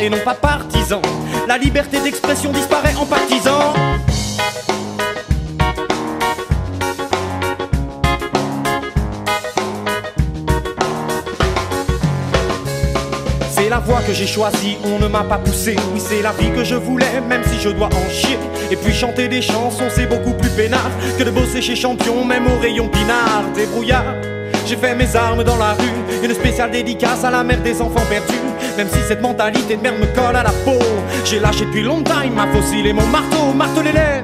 [0.00, 1.02] Et non pas partisan,
[1.46, 3.74] la liberté d'expression disparaît en partisan.
[13.50, 15.76] C'est la voie que j'ai choisie, on ne m'a pas poussé.
[15.92, 18.38] Oui, c'est la vie que je voulais, même si je dois en chier.
[18.70, 22.46] Et puis chanter des chansons, c'est beaucoup plus peinard que de bosser chez Champion, même
[22.46, 23.44] au rayon pinard.
[23.54, 24.14] Débrouillard,
[24.66, 26.24] j'ai fait mes armes dans la rue.
[26.24, 28.34] Une spéciale dédicace à la mère des enfants perdus.
[28.76, 30.78] Même si cette mentalité de merde me colle à la peau,
[31.24, 34.22] j'ai lâché depuis longtemps ma fossile et mon marteau, martelez-les.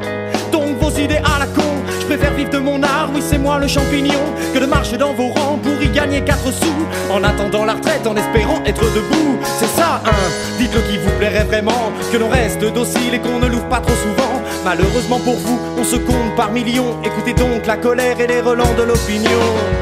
[0.51, 1.63] Donc vos idées à la con,
[2.01, 4.21] je préfère vivre de mon art, oui c'est moi le champignon,
[4.55, 8.07] que de marcher dans vos rangs pour y gagner 4 sous, en attendant la retraite,
[8.07, 9.39] en espérant être debout.
[9.59, 13.49] C'est ça, hein, dites-le qui vous plairait vraiment, que l'on reste docile et qu'on ne
[13.49, 14.43] l'ouvre pas trop souvent.
[14.65, 18.75] Malheureusement pour vous, on se compte par millions, écoutez donc la colère et les relents
[18.79, 19.76] de l'opinion.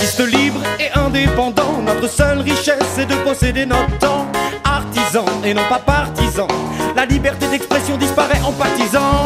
[0.00, 4.28] Artiste libre et indépendant, notre seule richesse est de posséder notre temps.
[4.62, 6.46] Artisan et non pas partisan,
[6.94, 9.24] la liberté d'expression disparaît en partisan.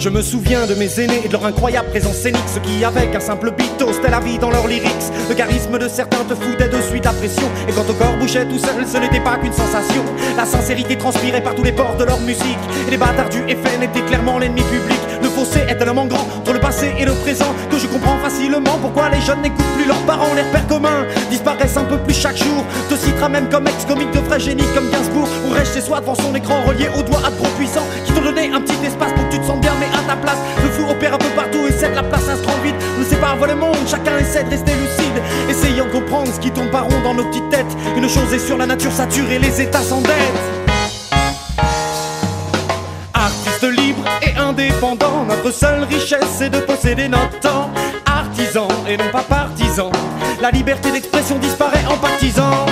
[0.00, 3.14] Je me souviens de mes aînés et de leur incroyable présence scénique, ce qui avec
[3.14, 5.12] un simple bito, c'était la vie dans leurs lyrics.
[5.28, 8.46] Le charisme de certains te foutait de suite la pression, et quand ton corps bougeait
[8.46, 10.02] tout seul, ce n'était pas qu'une sensation.
[10.38, 13.82] La sincérité transpirait par tous les ports de leur musique, et les bâtards du FN
[13.82, 14.98] étaient clairement l'ennemi public.
[15.22, 18.78] Le fossé est tellement grand entre le passé et le présent que je comprends facilement
[18.80, 20.32] pourquoi les jeunes n'écoutent plus leurs parents.
[20.34, 22.64] Les repères communs disparaissent un peu plus chaque jour.
[22.88, 26.14] Te citera même comme ex-comique de vrai génie comme Gainsbourg, ou reste chez soi devant
[26.14, 29.28] son écran relié au doigt à trop puissant qui t'ont donné un petit espace pour
[29.28, 29.69] que tu te sens bien,
[30.16, 30.38] place.
[30.62, 32.36] Le fou opère un peu partout et cède la place à.
[32.98, 36.38] Ne sait pas voler le monde, chacun essaie de rester lucide, essayant de comprendre ce
[36.38, 37.76] qui tourne par rond dans nos petites têtes.
[37.96, 40.12] Une chose est sûre, la nature sature et les états s'endettent.
[43.14, 47.70] Artiste libre et indépendant, notre seule richesse est de posséder notre temps.
[48.04, 49.90] Artisan et non pas partisan,
[50.40, 52.66] la liberté d'expression disparaît en partisan.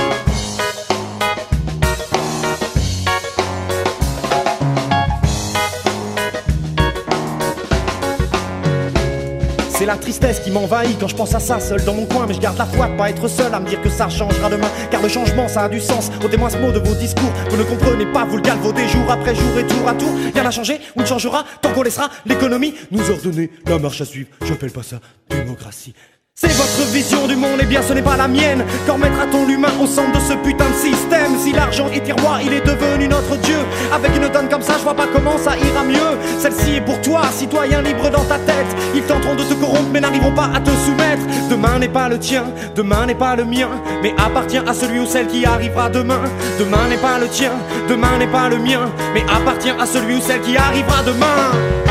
[9.89, 10.99] La tristesse qui m'envahit.
[11.01, 12.97] Quand je pense à ça seul dans mon coin Mais je garde la foi de
[12.97, 14.69] pas être seul à me dire que ça changera demain.
[14.91, 16.11] Car le changement ça a du sens.
[16.23, 19.35] Ôtez-moi ce mot de vos discours Vous ne comprenez pas, vous le galvaudez jour après
[19.35, 20.15] jour et tour à tour.
[20.35, 24.05] Rien n'a changé ou ne changera tant qu'on laissera l'économie nous ordonner la marche à
[24.05, 24.29] suivre.
[24.45, 25.95] J'appelle pas ça démocratie
[26.41, 28.65] c'est votre vision du monde, et bien ce n'est pas la mienne.
[28.87, 31.37] Quand mettra-t-on l'humain au centre de ce putain de système?
[31.37, 33.59] Si l'argent est roi, il est devenu notre dieu.
[33.93, 36.17] Avec une donne comme ça, je vois pas comment ça ira mieux.
[36.39, 38.67] Celle-ci est pour toi, citoyen libre dans ta tête.
[38.95, 41.23] Ils tenteront de te corrompre, mais n'arriveront pas à te soumettre.
[41.51, 42.45] Demain n'est pas le tien,
[42.77, 43.71] demain n'est pas le mien,
[44.03, 46.23] mais appartient à celui ou celle qui arrivera demain.
[46.61, 47.51] Demain n'est pas le tien,
[47.89, 51.88] demain n'est pas le mien, mais appartient à celui ou celle qui arrivera demain.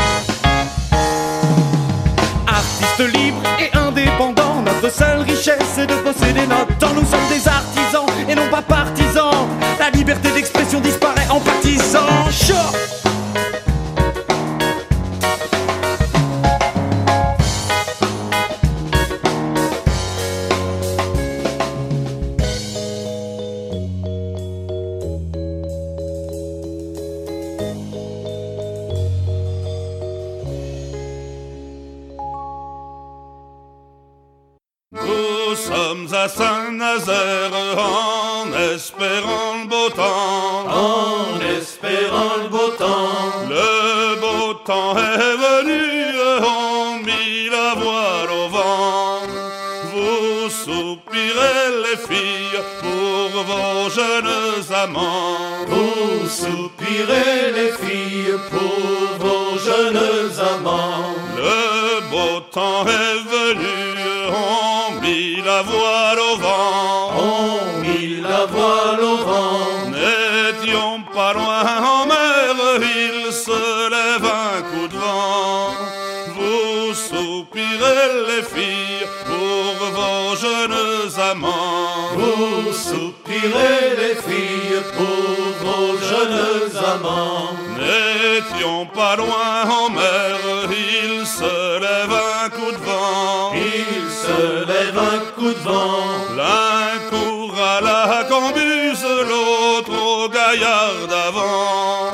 [2.98, 6.94] Artiste libre et indépendant, notre seule richesse est de posséder notre temps.
[6.94, 9.48] Nous sommes des artisans et non pas partisans.
[9.78, 12.06] La liberté d'expression disparaît en partisan.
[12.30, 13.07] Chaud
[36.08, 40.66] sommes à Saint-Nazaire en espérant le beau temps.
[40.68, 43.48] En espérant le beau temps.
[43.48, 45.82] Le beau temps est venu,
[46.42, 49.20] on mit la voile au vent.
[49.92, 55.66] Vous soupirez les filles pour vos jeunes amants.
[55.66, 61.14] Vous soupirez les filles pour vos jeunes amants.
[61.36, 64.67] Le beau temps est venu, on
[65.52, 67.12] la voile au vent.
[67.26, 69.68] On mit la voile au vent.
[69.96, 72.54] N'étions pas loin en mer,
[73.04, 73.62] il se
[73.96, 75.70] lève un coup de vent.
[76.36, 82.08] Vous soupirez les filles pour vos jeunes amants.
[82.20, 85.30] Vous soupirez les filles pour
[85.64, 87.50] vos jeunes amants.
[87.80, 90.34] N'étions pas loin en mer,
[90.70, 91.54] il se
[91.86, 92.27] lève un
[94.98, 96.08] un coup de vent.
[96.36, 102.12] L'un court à la cambuse, l'autre au gaillard d'avant.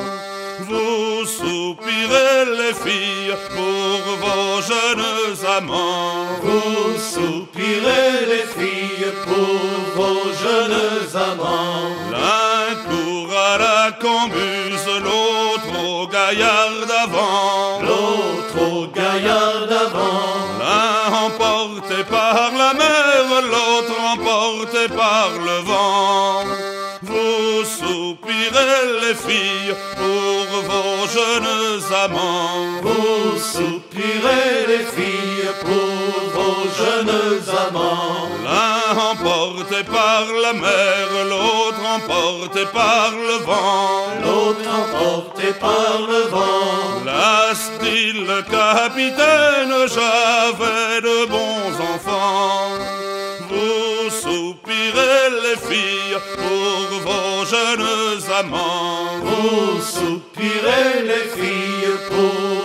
[0.68, 6.26] Vous soupirez les filles pour vos jeunes amants.
[6.42, 11.90] Vous soupirez les filles pour vos jeunes amants.
[12.12, 18.23] L'un court à la cambuse, l'autre au gaillard d'avant.
[22.32, 26.44] Par la mer, l'autre emporté par le vent.
[27.02, 32.80] Vous soupirez les filles pour vos jeunes amants.
[32.82, 38.33] Vous soupirez les filles pour vos jeunes amants.
[38.96, 44.08] Emporté par la mer, l'autre emporté par le vent.
[44.24, 46.84] L'autre emporté par le vent.
[47.80, 52.78] Dit le capitaine, j'avais de bons enfants.
[53.48, 59.20] Vous soupirez les filles pour vos jeunes amants.
[59.22, 62.63] Vous soupirez les filles pour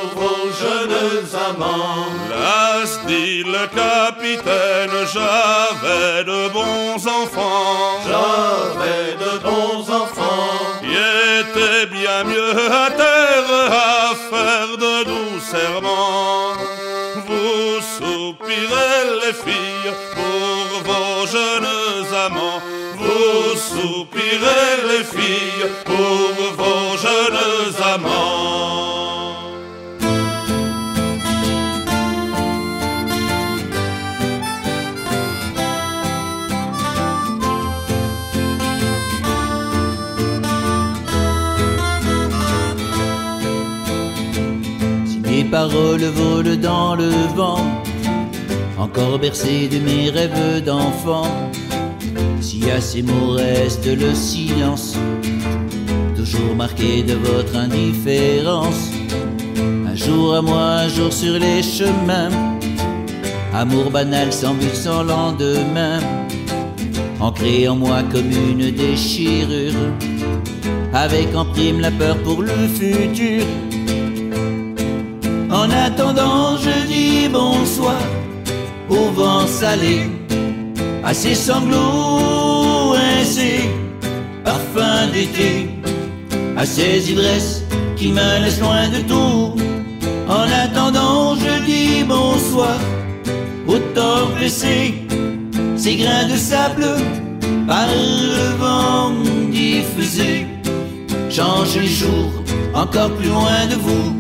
[1.36, 2.08] amants.
[2.30, 2.70] Là,
[3.08, 8.00] dit le capitaine, j'avais de bons enfants.
[8.08, 10.60] J'avais de bons enfants.
[10.82, 10.92] Qui
[11.40, 16.54] étaient bien mieux à terre à faire de doux serments.
[17.28, 22.62] Vous soupirez les filles pour vos jeunes amants.
[22.98, 28.79] Vous soupirez les filles pour vos jeunes amants.
[45.60, 47.66] Paroles volent dans le vent,
[48.78, 51.28] encore bercé de mes rêves d'enfant,
[52.40, 54.96] si à ces mots reste le silence,
[56.16, 58.92] toujours marqué de votre indifférence,
[59.92, 62.32] un jour à moi, un jour sur les chemins,
[63.54, 66.00] amour banal sans but, sans lendemain,
[67.20, 69.74] ancré en moi comme une déchirure,
[70.94, 73.44] avec en prime la peur pour le futur.
[75.62, 78.02] En attendant, je dis bonsoir
[78.90, 79.98] au vent salé,
[81.04, 82.96] à ces sanglots
[83.26, 83.70] ces
[84.46, 85.70] parfums d'été,
[86.56, 87.64] à ces ivresses
[87.98, 89.56] qui me laissent loin de tout.
[90.30, 92.80] En attendant, je dis bonsoir
[93.68, 94.94] au temps blessé,
[95.76, 96.88] ces grains de sable
[97.68, 99.12] par le vent
[99.52, 100.48] diffusé.
[101.30, 102.32] Change les jours
[102.74, 104.19] encore plus loin de vous.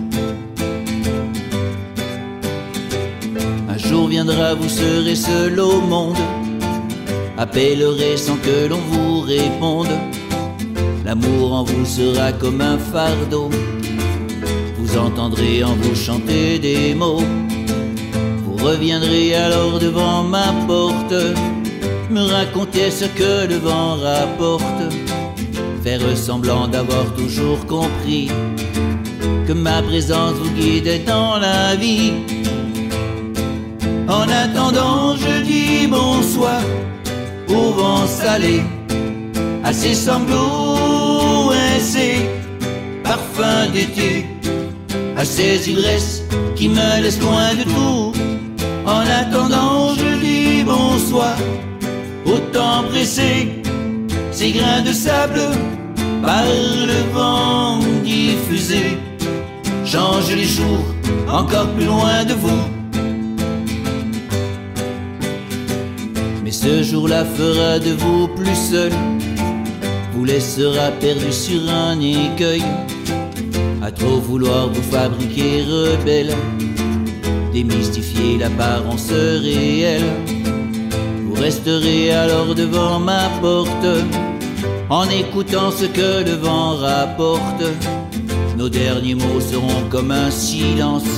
[4.09, 6.17] Viendra, vous serez seul au monde.
[7.37, 9.93] Appellerez sans que l'on vous réponde.
[11.05, 13.49] L'amour en vous sera comme un fardeau.
[14.77, 17.23] Vous entendrez en vous chanter des mots.
[18.43, 21.15] Vous reviendrez alors devant ma porte.
[22.09, 24.83] Me raconter ce que le vent rapporte.
[25.83, 28.29] Faire semblant d'avoir toujours compris
[29.47, 32.13] que ma présence vous guide dans la vie.
[34.09, 36.61] En attendant, je dis bonsoir
[37.47, 38.63] au vent salé,
[39.63, 40.59] à ces sanglots
[43.03, 44.25] parfums d'été,
[45.17, 46.23] à ces ivresses
[46.55, 48.13] qui me laissent loin de tout.
[48.85, 51.35] En attendant, je dis bonsoir
[52.25, 53.63] au temps pressé,
[54.31, 55.41] ces grains de sable
[56.23, 58.97] par le vent diffusé.
[59.85, 60.85] Change les jours
[61.27, 62.78] encore plus loin de vous.
[66.61, 68.91] Ce jour-là fera de vous plus seul,
[70.13, 72.63] vous laissera perdu sur un écueil,
[73.81, 76.33] à trop vouloir vous fabriquer rebelle,
[77.53, 80.09] démystifier l'apparence réelle.
[81.23, 83.87] Vous resterez alors devant ma porte,
[84.89, 87.63] en écoutant ce que le vent rapporte.
[88.57, 91.13] Nos derniers mots seront comme un silence,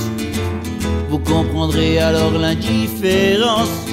[1.10, 3.86] vous comprendrez alors l'indifférence.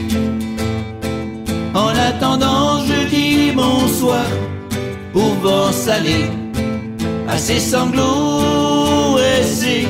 [2.09, 4.25] En attendant, je dis bonsoir
[5.13, 6.25] au vent salé,
[7.27, 9.87] à ces sanglots et ces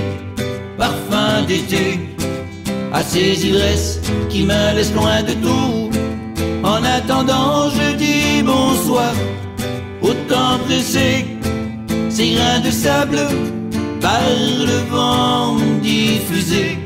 [0.78, 2.02] parfums d'été,
[2.92, 5.90] à ces ivresses qui me laissent loin de tout.
[6.62, 9.14] En attendant, je dis bonsoir
[10.02, 11.26] au temps pressé,
[12.10, 13.22] ces grains de sable
[14.02, 14.20] par
[14.68, 16.80] le vent diffusé.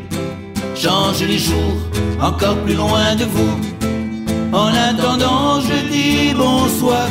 [0.76, 1.80] Change les jours
[2.22, 3.73] encore plus loin de vous.
[4.54, 7.08] En attendant, je dis bonsoir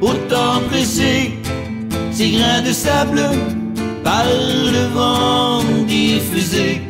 [0.00, 1.38] au temps pressé,
[2.10, 3.20] ces grains de sable
[4.02, 6.80] par le vent diffusé.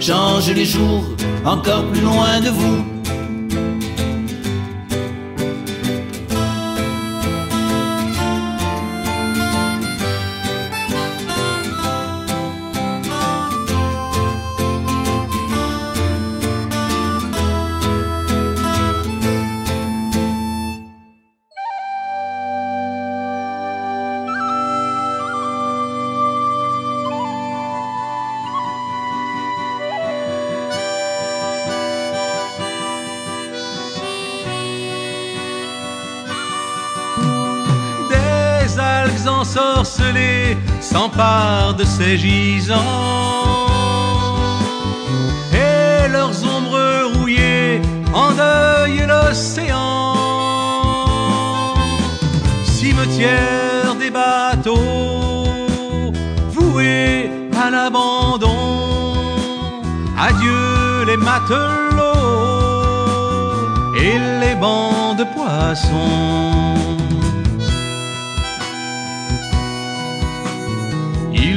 [0.00, 1.04] Change les jours
[1.46, 2.99] encore plus loin de vous.
[40.80, 42.76] S'emparent de ces gisants
[45.52, 47.80] et leurs ombres rouillées
[48.12, 50.14] endeuillent l'océan.
[52.64, 55.44] Cimetière des bateaux
[56.54, 57.30] voués
[57.64, 58.56] à l'abandon.
[60.18, 62.00] Adieu les matelots
[63.96, 66.69] et les bancs de poissons.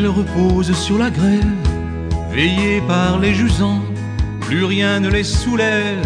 [0.04, 1.56] Ils reposent sur la grève,
[2.30, 3.82] veillés par les jusants.
[4.42, 6.06] Plus rien ne les soulève,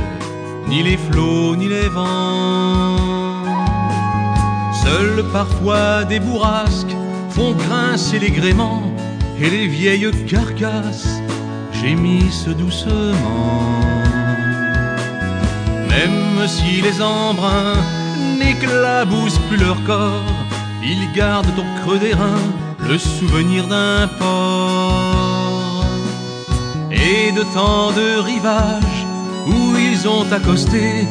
[0.67, 2.95] ni les flots, ni les vents.
[4.83, 6.95] Seuls parfois des bourrasques
[7.31, 8.83] font grincer les gréements,
[9.41, 11.19] et les vieilles carcasses
[11.73, 13.81] gémissent doucement.
[15.89, 17.81] Même si les embruns
[18.37, 20.35] n'éclaboussent plus leur corps,
[20.83, 25.85] ils gardent au creux des reins le souvenir d'un port
[26.89, 29.05] et de tant de rivages
[29.45, 31.05] où ils ont accosté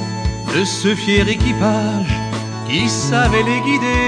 [0.54, 2.14] de ce fier équipage
[2.66, 4.06] qui savait les guider.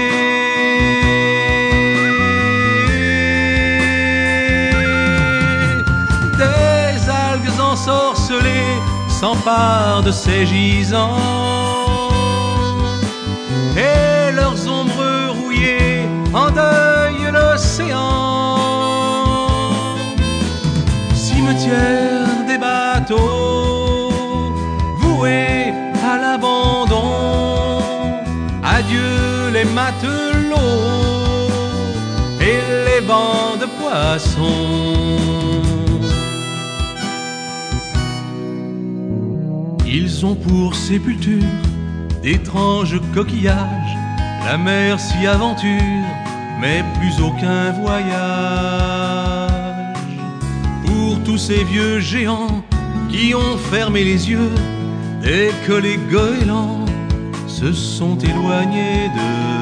[6.37, 8.77] Des algues ensorcelées
[9.07, 11.17] s'emparent de ces gisants
[13.77, 16.88] et leurs ombres rouillées endeuillent
[21.13, 24.09] Cimetière des bateaux
[24.97, 25.73] voués
[26.03, 27.79] à l'abandon.
[28.63, 30.57] Adieu les matelots
[32.41, 35.19] et les bancs de poissons.
[39.85, 41.43] Ils ont pour sépulture
[42.21, 43.97] d'étranges coquillages.
[44.45, 46.05] La mer s'y aventure,
[46.61, 46.83] mais
[47.21, 49.49] aucun voyage.
[50.85, 52.63] Pour tous ces vieux géants
[53.09, 54.51] qui ont fermé les yeux
[55.21, 56.85] dès que les goélands
[57.47, 59.59] se sont éloignés d'eux.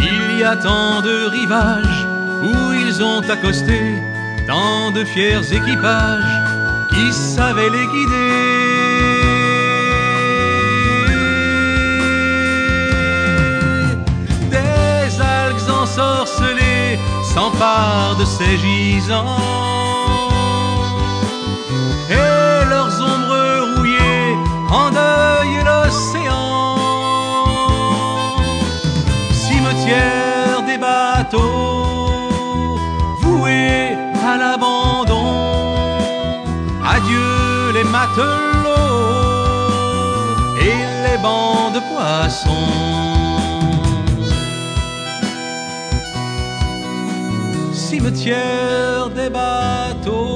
[0.00, 1.95] Il y a tant de rivages
[3.02, 3.80] ont accosté,
[4.46, 6.36] tant de fiers équipages
[6.90, 8.32] qui savaient les guider.
[14.50, 16.98] Des algues ensorcelées
[17.34, 19.65] s'emparent de ces gisants
[40.60, 42.50] et les bancs de poissons.
[47.72, 50.35] Cimetière des bateaux.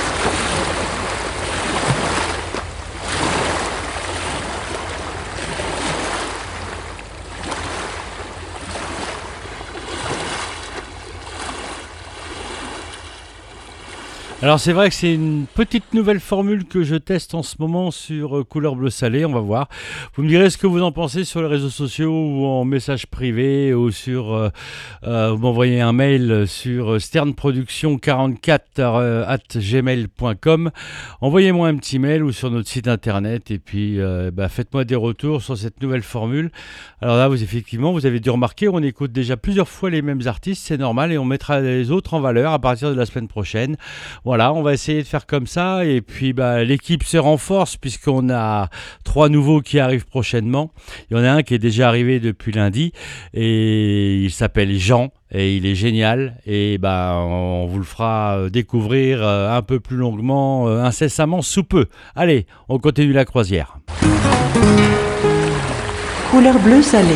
[14.43, 17.91] Alors c'est vrai que c'est une petite nouvelle formule que je teste en ce moment
[17.91, 19.69] sur euh, couleur bleu salé, on va voir.
[20.15, 23.05] Vous me direz ce que vous en pensez sur les réseaux sociaux ou en message
[23.05, 24.49] privé ou sur euh,
[25.03, 30.71] euh, vous m'envoyez un mail sur sternproduction44 at gmail.com.
[31.21, 33.99] Envoyez-moi un petit mail ou sur notre site internet et puis
[34.33, 36.49] bah, faites-moi des retours sur cette nouvelle formule.
[36.99, 40.21] Alors là, vous effectivement, vous avez dû remarquer, on écoute déjà plusieurs fois les mêmes
[40.25, 43.27] artistes, c'est normal et on mettra les autres en valeur à partir de la semaine
[43.27, 43.77] prochaine.
[44.31, 45.85] Voilà, on va essayer de faire comme ça.
[45.85, 48.69] Et puis, bah, l'équipe se renforce puisqu'on a
[49.03, 50.71] trois nouveaux qui arrivent prochainement.
[51.09, 52.91] Il y en a un qui est déjà arrivé depuis lundi
[53.33, 56.37] et il s'appelle Jean et il est génial.
[56.45, 61.41] Et bah, on vous le fera euh, découvrir euh, un peu plus longuement, euh, incessamment
[61.41, 61.85] sous peu.
[62.15, 63.77] Allez, on continue la croisière.
[66.31, 67.15] Couleur bleu salé.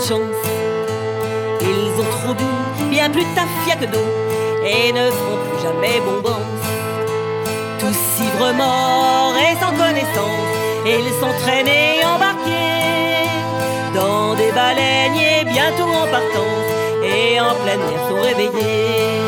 [0.00, 0.42] Chance.
[1.60, 2.44] Ils ont trop bu,
[2.90, 4.08] bien plus tafia que d'eau,
[4.64, 6.64] et ne feront plus jamais bombance.
[7.80, 10.50] Tous ivres morts et sans connaissance,
[10.84, 12.66] ils sont traînés, embarqués
[14.56, 16.70] baleiniers bientôt en partance
[17.04, 19.20] et en pleine mer sont réveillés.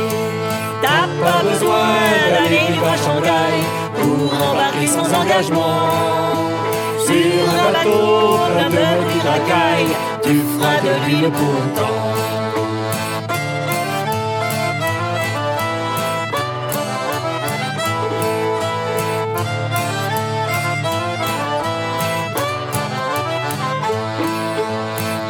[0.82, 1.88] T'as pas besoin
[2.32, 3.52] d'aller vivre à Shanghai
[3.98, 5.80] pour embarquer sans engagement.
[7.06, 10.34] Sur un bateau plein de racailles, tu
[10.88, 11.98] feras de l'huile pour longtemps.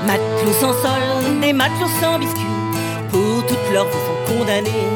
[0.07, 2.45] Matelots sans sol, des matelots sans biscuits,
[3.11, 4.89] pour toute leur vie sont condamnés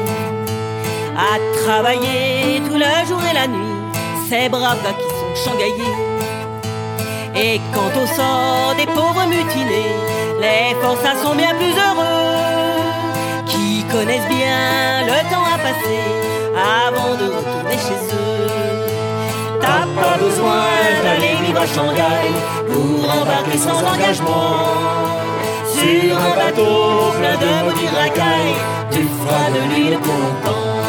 [1.16, 3.76] à travailler tout le jour et la nuit,
[4.28, 5.96] ces braves qui sont shanghaiés.
[7.34, 9.96] Et quant au sort des pauvres mutinés,
[10.42, 12.82] les forçats sont bien plus heureux,
[13.46, 16.06] qui connaissent bien le temps à passer
[16.84, 18.52] avant de retourner chez eux.
[19.60, 20.64] T'as pas besoin
[21.04, 22.24] d'aller vivre à Shanghai
[22.70, 24.56] pour embarquer sans engagement.
[25.76, 28.58] Sur un bateau plein de maudits racailles,
[28.90, 30.81] tu feras de l'huile pour longtemps.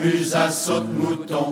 [0.00, 1.49] Qui s'amusent à saute-mouton.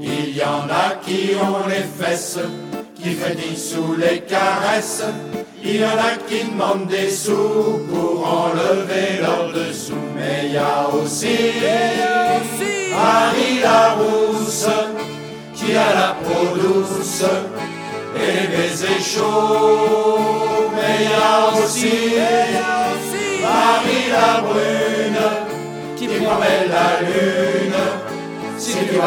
[0.00, 2.38] Il y en a qui ont les fesses
[2.94, 5.04] qui frétillent sous les caresses.
[5.62, 9.92] Il y en a qui demandent des sous pour enlever leur dessous.
[10.16, 11.36] Mais il y a aussi,
[12.90, 14.68] Marie Larousse
[15.54, 17.24] qui a la peau douce
[18.16, 20.70] et les baisers chauds.
[20.74, 21.96] Mais il y a aussi,
[23.42, 27.99] Marie la brune qui promet la lune
[28.60, 28.98] si tu.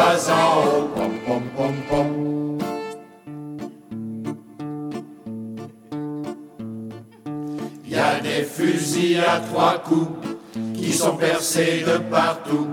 [0.94, 2.58] Pom, pom, pom, pom.
[7.86, 10.28] Y a des fusils à trois coups
[10.74, 12.68] qui sont percés de partout.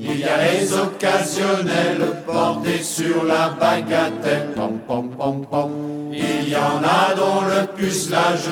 [0.00, 4.52] Il y a les occasionnels portés sur la bagatelle.
[4.54, 5.70] Pom, pom, pom, pom.
[6.12, 8.50] Il y en a dont le pucelage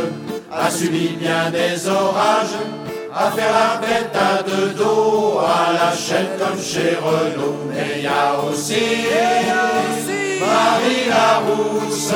[0.50, 2.58] a subi bien des orages.
[3.14, 7.58] À faire la bête à deux dos, à la chaîne comme chez Renault.
[7.68, 9.06] Mais il y a aussi,
[10.40, 12.14] Marie Larousse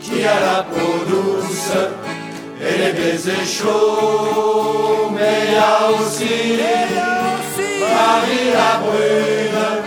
[0.00, 1.72] qui a la peau douce
[2.60, 5.10] et les baisers chauds.
[5.12, 6.34] Mais il y a aussi,
[7.80, 9.82] Marie la brune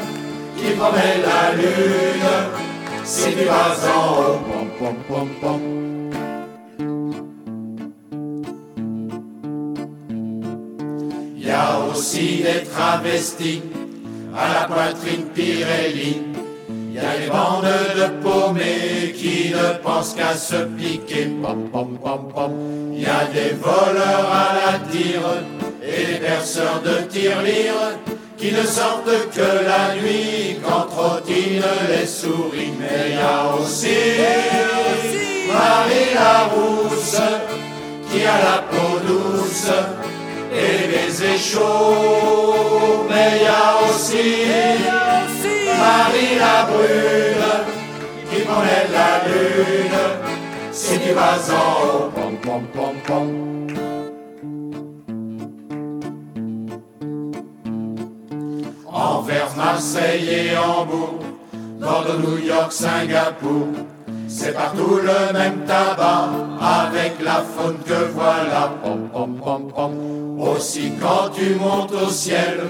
[0.57, 2.61] qui promet la lune
[3.03, 4.39] si tu vas en
[4.79, 5.90] pom,
[11.91, 13.61] aussi des travestis
[14.35, 16.21] à la poitrine Pirelli.
[16.69, 17.65] Il y a des bandes
[17.95, 21.27] de paumés qui ne pensent qu'à se piquer.
[22.93, 25.21] Il y a des voleurs à la tire
[25.81, 27.97] et des perceurs de tirelire
[28.37, 33.87] qui ne sortent que la nuit quand trottinent les souris, mais il y a aussi
[35.47, 37.21] Marie la rousse
[38.09, 39.71] qui a la peau douce
[40.51, 44.27] et les baisers chauds, mais il y a aussi
[45.79, 47.51] Marie la brune
[48.29, 50.31] qui connaît la lune
[50.71, 53.51] si tu vas en haut, pom pom pom pom.
[58.87, 61.19] Anvers, Marseille et Hambourg,
[61.79, 63.67] Bordeaux, New York, Singapour,
[64.33, 66.29] c'est partout le même tabac,
[66.61, 69.93] avec la faune que voilà, pom pom pom pom.
[70.39, 72.61] Aussi quand tu montes au ciel,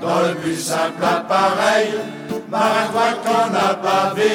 [0.00, 1.90] dans le plus simple appareil,
[2.50, 4.32] marin qu'on a pavé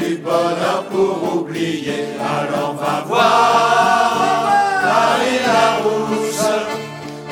[0.00, 4.48] du bonheur pour oublier, alors va voir
[4.82, 6.50] Marie la rousse,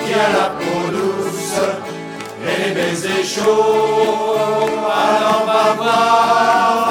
[0.04, 1.60] qui a la peau douce,
[2.44, 6.88] et les baisers chauds, alors va voir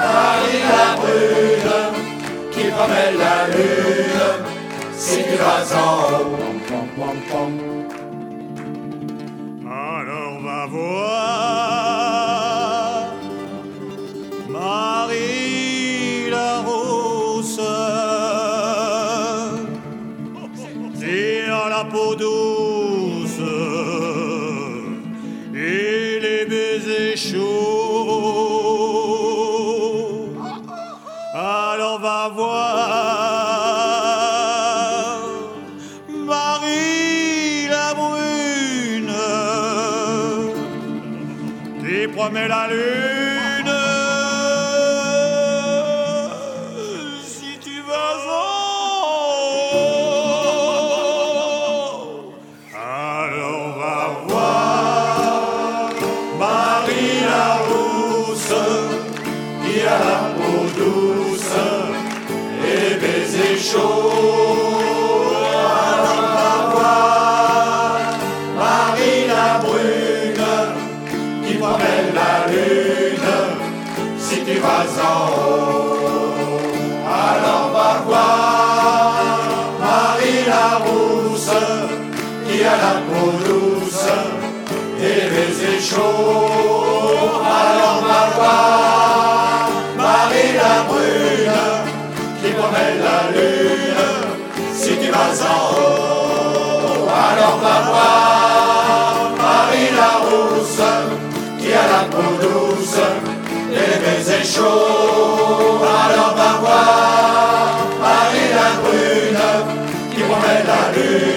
[0.00, 1.37] Marie la brune,
[2.78, 4.26] promet la lune,
[5.24, 7.67] tu vas en haut,
[85.88, 87.42] chauds.
[87.60, 91.64] Alors va voir Marie la brune
[92.40, 94.06] qui promène la lune
[94.80, 97.08] si tu vas en haut.
[97.28, 100.88] Alors va voir Marie la rousse
[101.58, 103.00] qui a la peau douce
[103.72, 105.80] et les baisers chauds.
[106.04, 107.68] Alors va voir
[108.04, 109.46] Marie la brune
[110.12, 111.27] qui promène la lune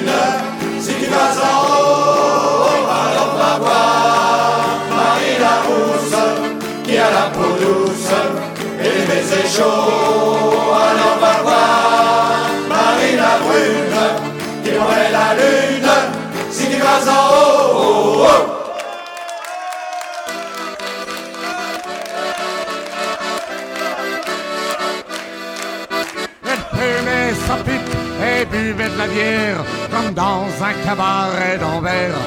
[29.90, 32.22] comme dans un cabaret d'Anvers.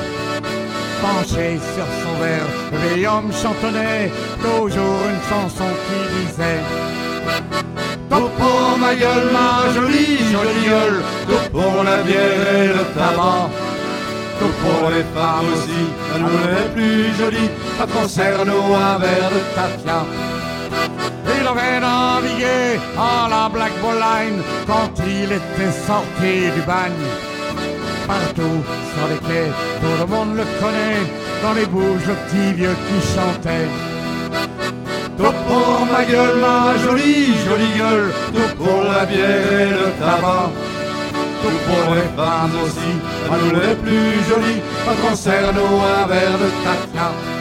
[1.01, 4.11] Penché sur son verre, le vieil homme chantonnait
[4.41, 6.61] toujours une chanson qui disait
[8.11, 13.51] Tout pour ma gueule, ma jolie, jolie gueule, tout pour la bière et le tabac.
[14.41, 15.85] Tout pour les femmes aussi,
[16.19, 20.34] nous les plus jolies, patron serre-nous un verre de Tafia.
[21.57, 27.07] Avait navigué à la Black Ball Line quand il était sorti du bagne.
[28.09, 28.59] Partout
[28.93, 31.07] sur les quais, tout le monde le connaît,
[31.45, 33.69] dans les bouges le petit vieux qui chantait.
[35.17, 40.51] Tout pour ma gueule, ma jolie, jolie gueule, tout pour la bière et le tabac.
[41.41, 42.95] Tout pour les femmes aussi,
[43.31, 47.34] à nous les plus jolies, patron serre-nous un verre de Tafia.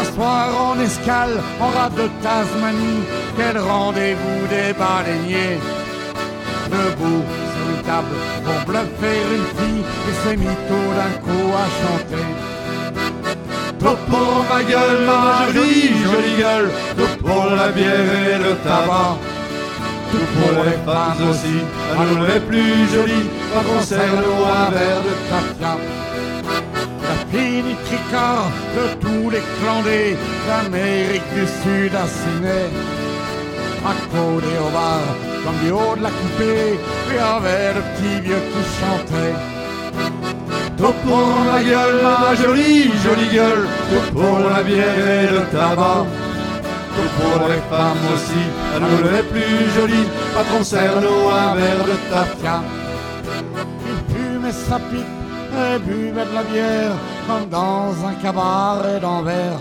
[0.00, 3.02] Un soir en escale, en rade de Tasmanie,
[3.36, 5.58] quel rendez-vous des baleiniers?
[6.72, 7.22] Debout
[7.52, 12.28] sur une table pour bluffer une fille et ses mythos d'un coup à chanter.
[13.78, 19.18] Tout pour ma gueule, ma jolie, jolie gueule, tout pour la bière et le tabac.
[20.10, 21.58] Tout pour les femmes aussi,
[21.92, 25.99] à nous les plus jolies, patron serre-nous un verre de Tafia.
[27.32, 30.16] La fini tricard de tous les clandés
[30.46, 32.70] d'Amérique du Sud à Sydney.
[33.84, 35.00] Accoudé au bar,
[35.44, 36.78] comme du haut de la coupée,
[37.14, 39.34] et avait le petit vieux qui chantait.
[40.76, 46.06] tout pour ma gueule, ma jolie, jolie gueule, tout pour la bière et le tabac.
[46.96, 48.44] Tout pour les femmes aussi,
[48.74, 52.62] à nous les plus jolies, patron serre-nous un verre de tafia.
[53.86, 55.19] Il fumait sa pipe
[55.52, 56.92] et buvait de la bière,
[57.26, 59.58] comme dans un cabaret d'envers.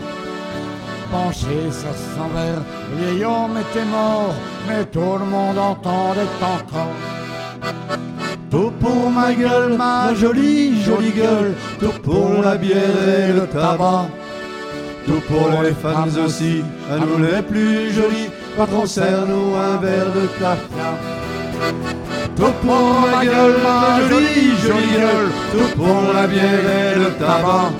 [1.11, 2.61] Penché sur son verre,
[2.91, 4.35] le vieil homme était mort,
[4.67, 6.95] mais tout le monde entendait encore.
[8.51, 14.05] Tout pour ma gueule, ma jolie, jolie gueule, tout pour la bière et le tabac.
[15.05, 20.27] Tout pour les femmes aussi, à nous les plus jolies, patron serre-nous un verre de
[20.39, 21.28] tafia.
[22.35, 27.71] Tout pour ma gueule, ma jolie, jolie gueule, tout pour la bière et le tabac.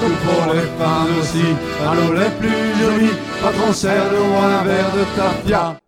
[0.00, 1.48] Tout pour les femmes aussi,
[1.96, 5.83] nous les plus jolies, patron serre-nous un verre de tafia.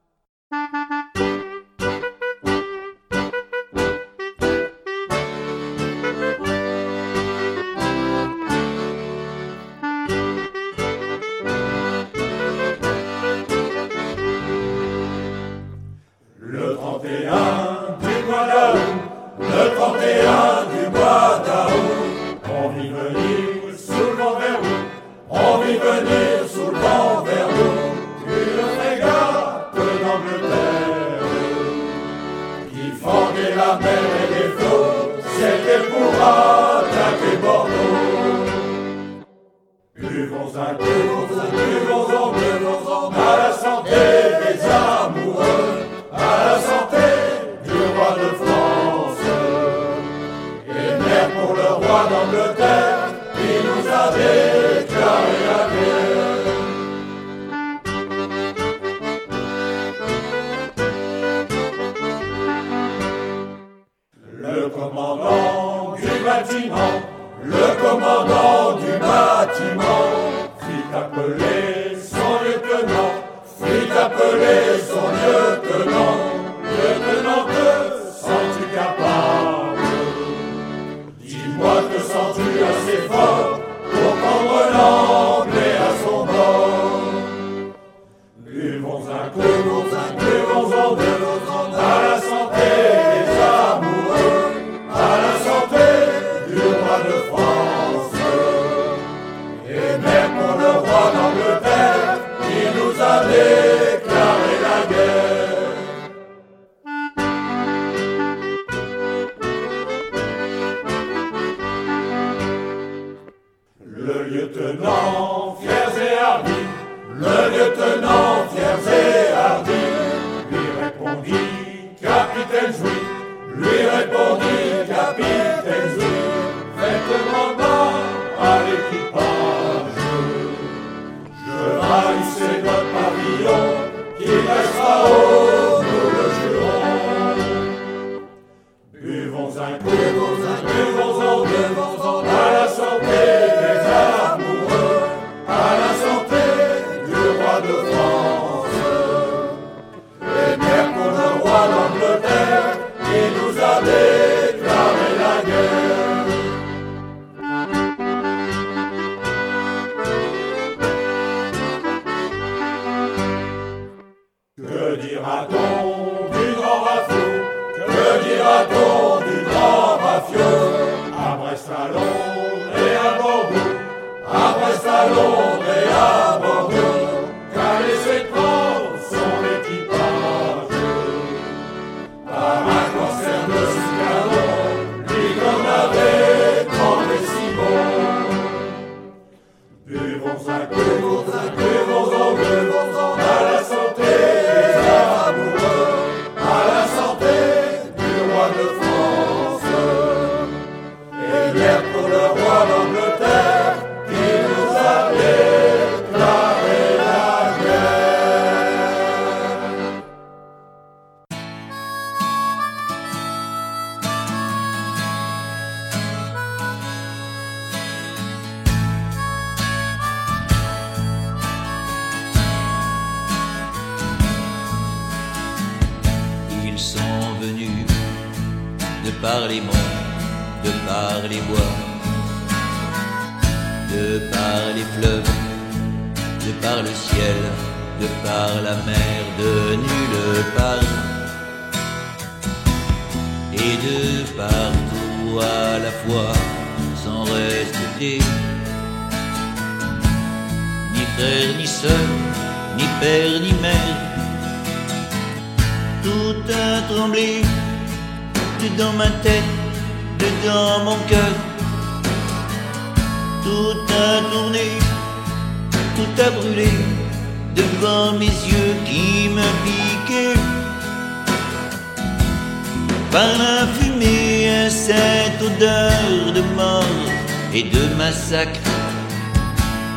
[277.94, 278.60] Massacre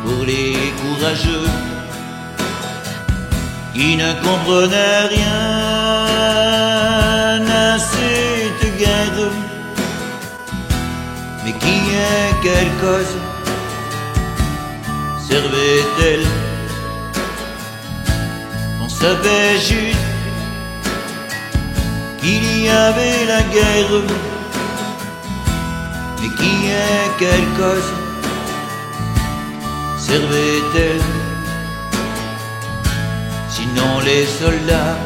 [0.04, 1.48] pour les courageux
[3.74, 5.40] qui ne comprenaient rien
[7.66, 9.30] à cette guerre.
[11.44, 11.76] Mais qui
[12.08, 13.16] est quelle cause
[15.28, 16.26] servait-elle
[18.82, 20.06] On savait juste
[22.20, 24.02] qu'il y avait la guerre.
[26.20, 27.90] Mais qui est quelle cause
[29.98, 31.02] servait-elle
[33.48, 34.96] Sinon les soldats,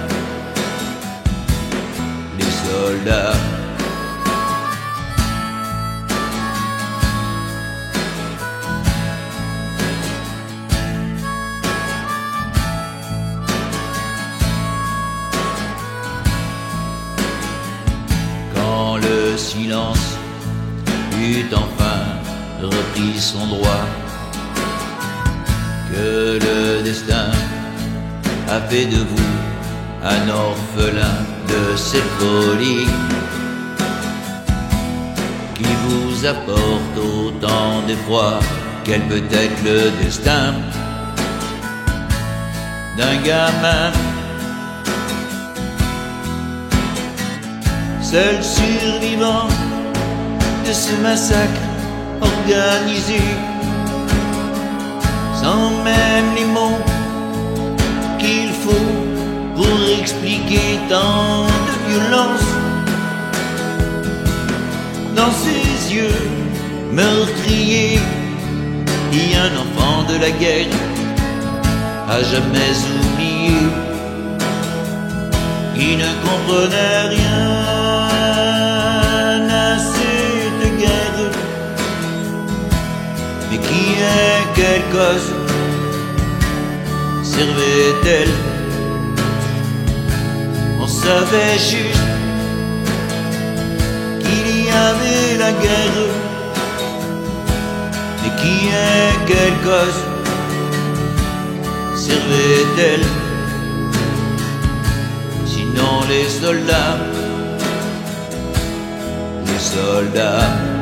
[2.39, 3.54] les soldats.
[25.91, 27.31] Que le destin
[28.49, 29.33] a fait de vous
[30.05, 32.87] un orphelin de cette folie
[35.55, 38.39] qui vous apporte autant d'effroi
[38.85, 40.55] quel peut être le destin
[42.97, 43.91] d'un gamin.
[48.01, 49.49] Seul survivant
[50.67, 51.64] de ce massacre
[52.53, 53.21] organisé.
[55.41, 56.81] Sans même les mots
[58.19, 58.93] qu'il faut
[59.57, 62.49] pour expliquer tant de violence.
[65.17, 66.23] Dans ses yeux
[66.93, 68.01] meurtriers,
[69.13, 70.67] il y a un enfant de la guerre
[72.09, 73.57] à jamais oublié,
[75.75, 78.64] qui ne comprenait rien
[87.23, 88.35] servait-elle.
[90.81, 92.09] On savait juste
[94.21, 96.11] qu'il y avait la guerre,
[98.23, 100.01] mais qui est quelle cause
[101.97, 103.07] servait-elle.
[105.47, 106.99] Sinon les soldats,
[109.47, 110.74] les soldats.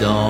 [0.00, 0.29] don't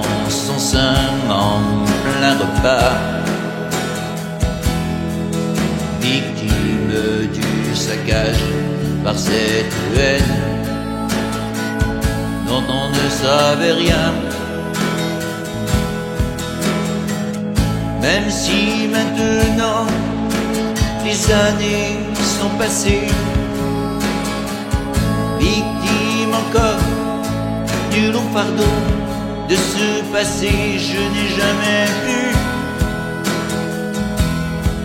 [30.13, 32.21] passé, je n'ai jamais pu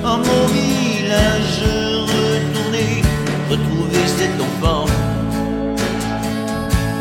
[0.03, 1.63] en mon village
[2.13, 3.01] retourner,
[3.49, 4.85] retrouver cet enfant.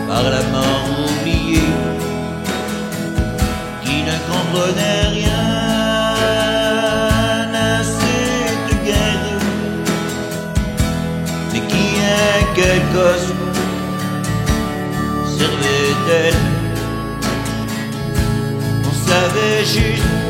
[0.09, 1.73] Par la mort oubliée
[3.85, 5.45] qui ne comprenait rien
[7.53, 9.41] à cette guerre,
[11.53, 11.85] mais qui
[12.17, 13.29] est quelle cause
[15.37, 16.54] servait-elle?
[19.45, 20.24] Juste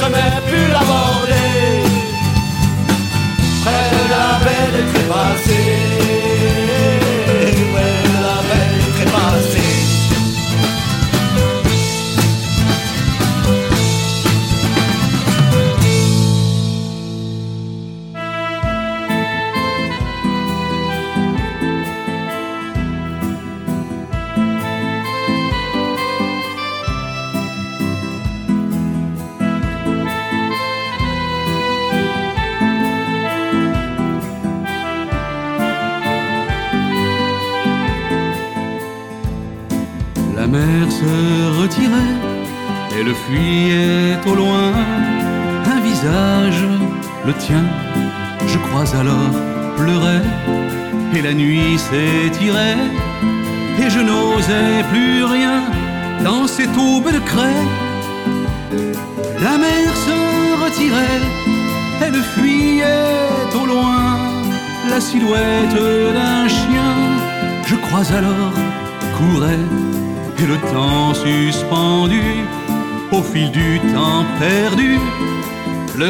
[0.00, 1.09] jamais pu l'avoir.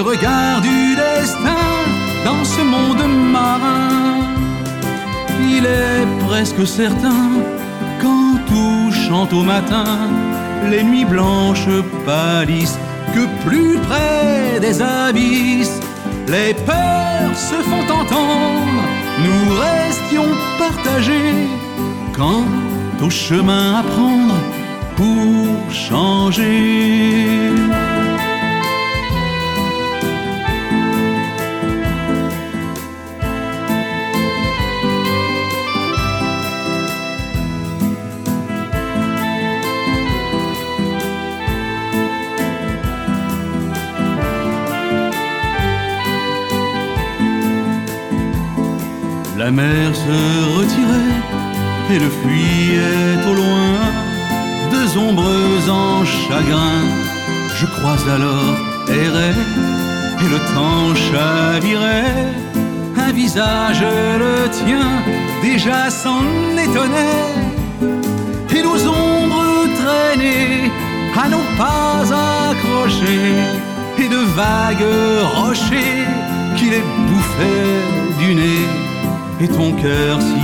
[0.00, 1.66] regard du destin
[2.24, 4.20] dans ce monde marin.
[5.40, 7.30] Il est presque certain
[8.00, 10.08] quand tout chante au matin,
[10.70, 11.68] les nuits blanches
[12.06, 12.78] pâlissent,
[13.14, 15.80] que plus près des abysses,
[16.28, 18.82] les peurs se font entendre,
[19.24, 21.48] nous restions partagés
[22.16, 22.44] quand
[23.02, 24.34] au chemin à prendre
[24.96, 27.50] pour changer.
[51.92, 53.72] et le fuyait au loin.
[54.70, 56.82] Deux ombres en chagrin,
[57.58, 58.56] je croise alors
[58.88, 59.34] errer
[60.22, 62.28] et le temps chavirait.
[62.96, 63.84] Un visage
[64.24, 64.86] le tien
[65.42, 66.22] déjà s'en
[66.56, 67.34] étonnait
[68.54, 70.70] et nos ombres traînées
[71.22, 72.02] à nos pas
[72.50, 73.34] accrochés
[73.98, 74.90] et de vagues
[75.34, 76.06] rochers
[76.56, 77.82] qui les bouffaient
[78.20, 78.66] du nez
[79.40, 80.39] et ton cœur si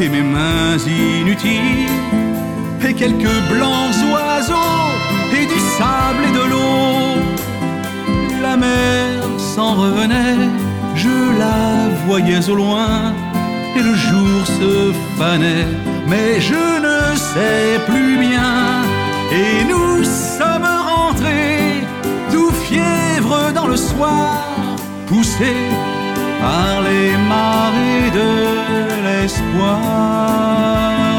[0.00, 1.88] et mes mains inutiles
[2.86, 4.90] et quelques blancs oiseaux
[5.32, 7.22] et du sable et de l'eau.
[8.42, 10.48] La mer s'en revenait,
[10.94, 13.12] je la voyais au loin
[13.76, 15.66] et le jour se fanait,
[16.06, 18.82] mais je ne sais plus bien.
[19.32, 21.84] Et nous sommes rentrés,
[22.32, 24.44] tout fièvre dans le soir,
[25.06, 25.68] poussés
[26.42, 28.30] par les marées de
[29.04, 31.11] l'espoir.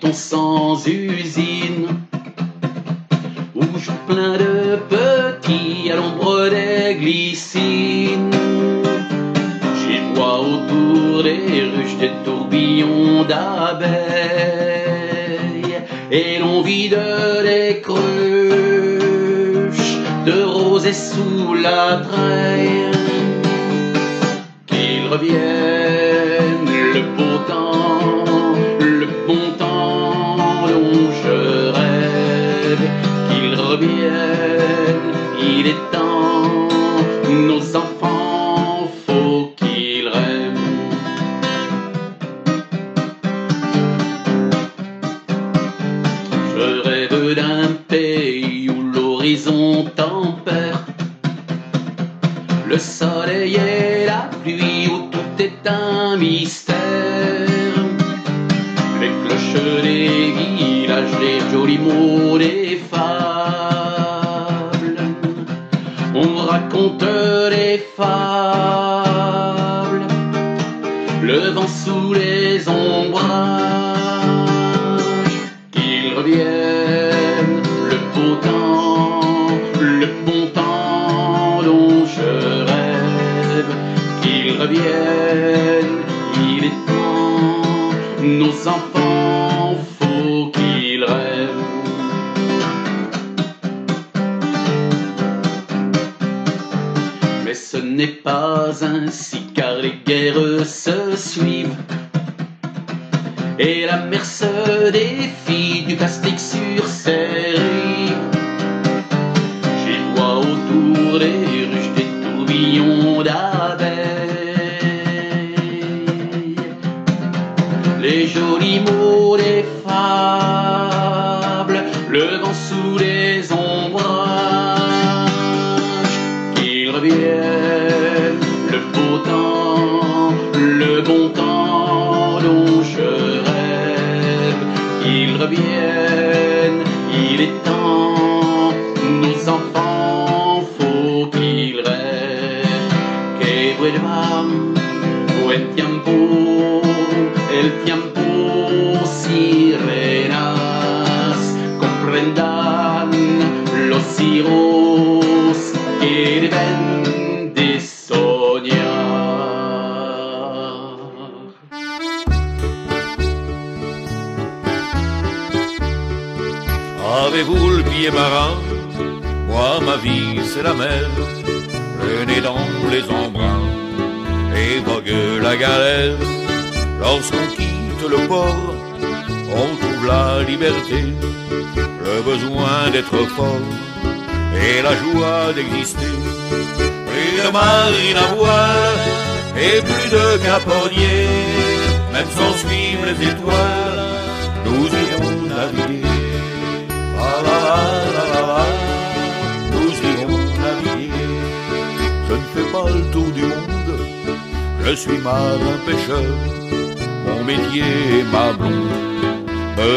[0.00, 1.45] ton sang usé.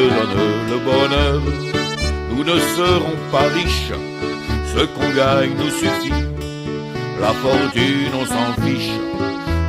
[0.09, 1.41] Donne le bonheur.
[2.31, 3.93] Nous ne serons pas riches,
[4.73, 6.23] ce qu'on gagne nous suffit.
[7.19, 8.95] La fortune, on s'en fiche,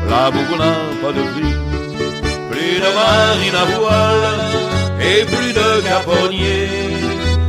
[0.08, 1.56] l'amour n'a pas de prix.
[2.50, 4.40] Plus de marine à voile
[5.00, 6.68] et plus de caponniers,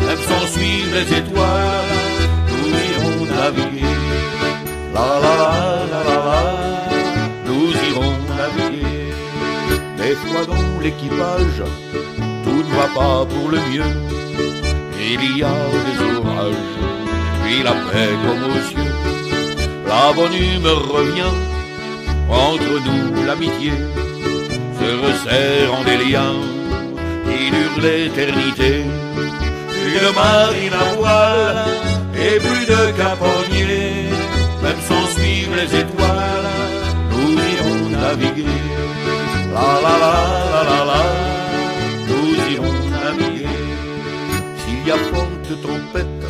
[0.05, 1.93] même sans suivre les étoiles,
[2.49, 3.95] nous irons naviguer.
[4.95, 5.53] La la la
[5.93, 6.41] la la
[7.45, 8.91] nous irons naviguer.
[10.47, 11.63] Dans l'équipage,
[12.77, 13.93] va pas pour le mieux.
[15.14, 15.57] Il y a
[15.88, 16.69] des orages,
[17.43, 18.95] puis la paix comme aux cieux.
[19.88, 21.35] La bonne humeur revient,
[22.30, 23.73] entre nous l'amitié
[24.81, 26.39] se resserre en des liens
[27.26, 28.84] qui durent l'éternité.
[29.95, 31.65] De marine à voile
[32.15, 34.10] et plus de caponniers,
[34.64, 36.49] même sans suivre les étoiles,
[37.11, 38.57] nous irons naviguer.
[39.53, 40.14] La la la
[40.53, 41.02] la la la,
[44.90, 46.26] Forte tempête,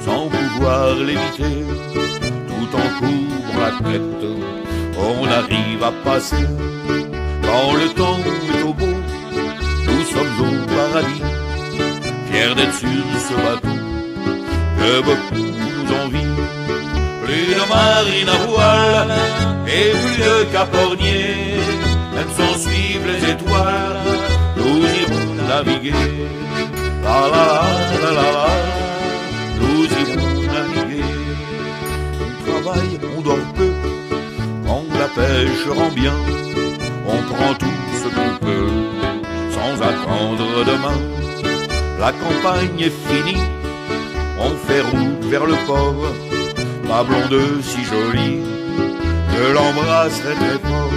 [0.00, 1.64] sans pouvoir l'éviter,
[2.48, 4.24] tout en courant la tête,
[4.98, 6.46] on arrive à passer.
[7.42, 8.96] Quand le temps est au beau,
[9.86, 11.22] nous sommes au paradis,
[12.30, 12.88] fiers d'être sur
[13.28, 13.76] ce bateau
[14.78, 16.36] que beaucoup nous envient.
[17.22, 19.14] Plus de marine à voile
[19.68, 21.60] et plus de caporniers,
[22.14, 24.00] même sans suivre les étoiles,
[24.56, 25.92] nous irons naviguer.
[27.04, 27.46] La la
[28.02, 28.48] la la la,
[29.60, 31.04] nous irons naviguer.
[32.24, 33.72] On travaille, on dort peu,
[34.66, 36.14] quand la pêche rend bien
[37.06, 38.68] on prend tout ce qu'on peut,
[39.50, 41.00] sans attendre demain.
[41.98, 43.42] La campagne est finie,
[44.38, 46.04] on fait route vers le port.
[46.88, 48.40] Ma blonde si jolie,
[49.36, 50.92] je l'embrasserai très fort.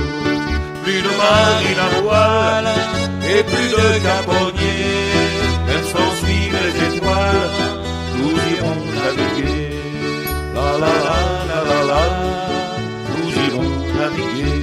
[0.84, 2.74] Plus de marine à voile
[3.24, 5.27] et plus de caponniers,
[5.78, 7.50] même sans suivre les étoiles,
[8.18, 9.70] nous irons naviguer.
[10.56, 11.18] La la la
[11.50, 12.04] la la la,
[13.14, 14.58] nous irons naviguer.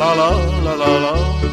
[0.00, 0.30] la la
[0.64, 1.43] la la la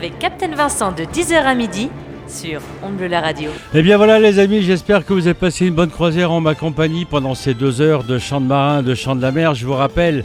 [0.00, 1.90] avec Captain Vincent de 10h à midi
[2.26, 3.50] sur On Bleu la radio.
[3.74, 6.54] Eh bien voilà les amis, j'espère que vous avez passé une bonne croisière en ma
[6.54, 9.54] compagnie pendant ces deux heures de chant de marin, de chant de la mer.
[9.54, 10.24] Je vous rappelle,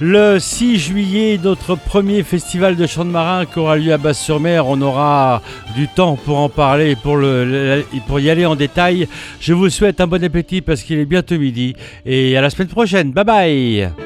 [0.00, 4.64] le 6 juillet, notre premier festival de chant de marin qui aura lieu à Basse-sur-Mer.
[4.68, 5.42] On aura
[5.74, 9.08] du temps pour en parler, le- pour y aller en détail.
[9.40, 11.74] Je vous souhaite un bon appétit parce qu'il est bientôt midi
[12.04, 13.10] et à la semaine prochaine.
[13.10, 14.05] Bye bye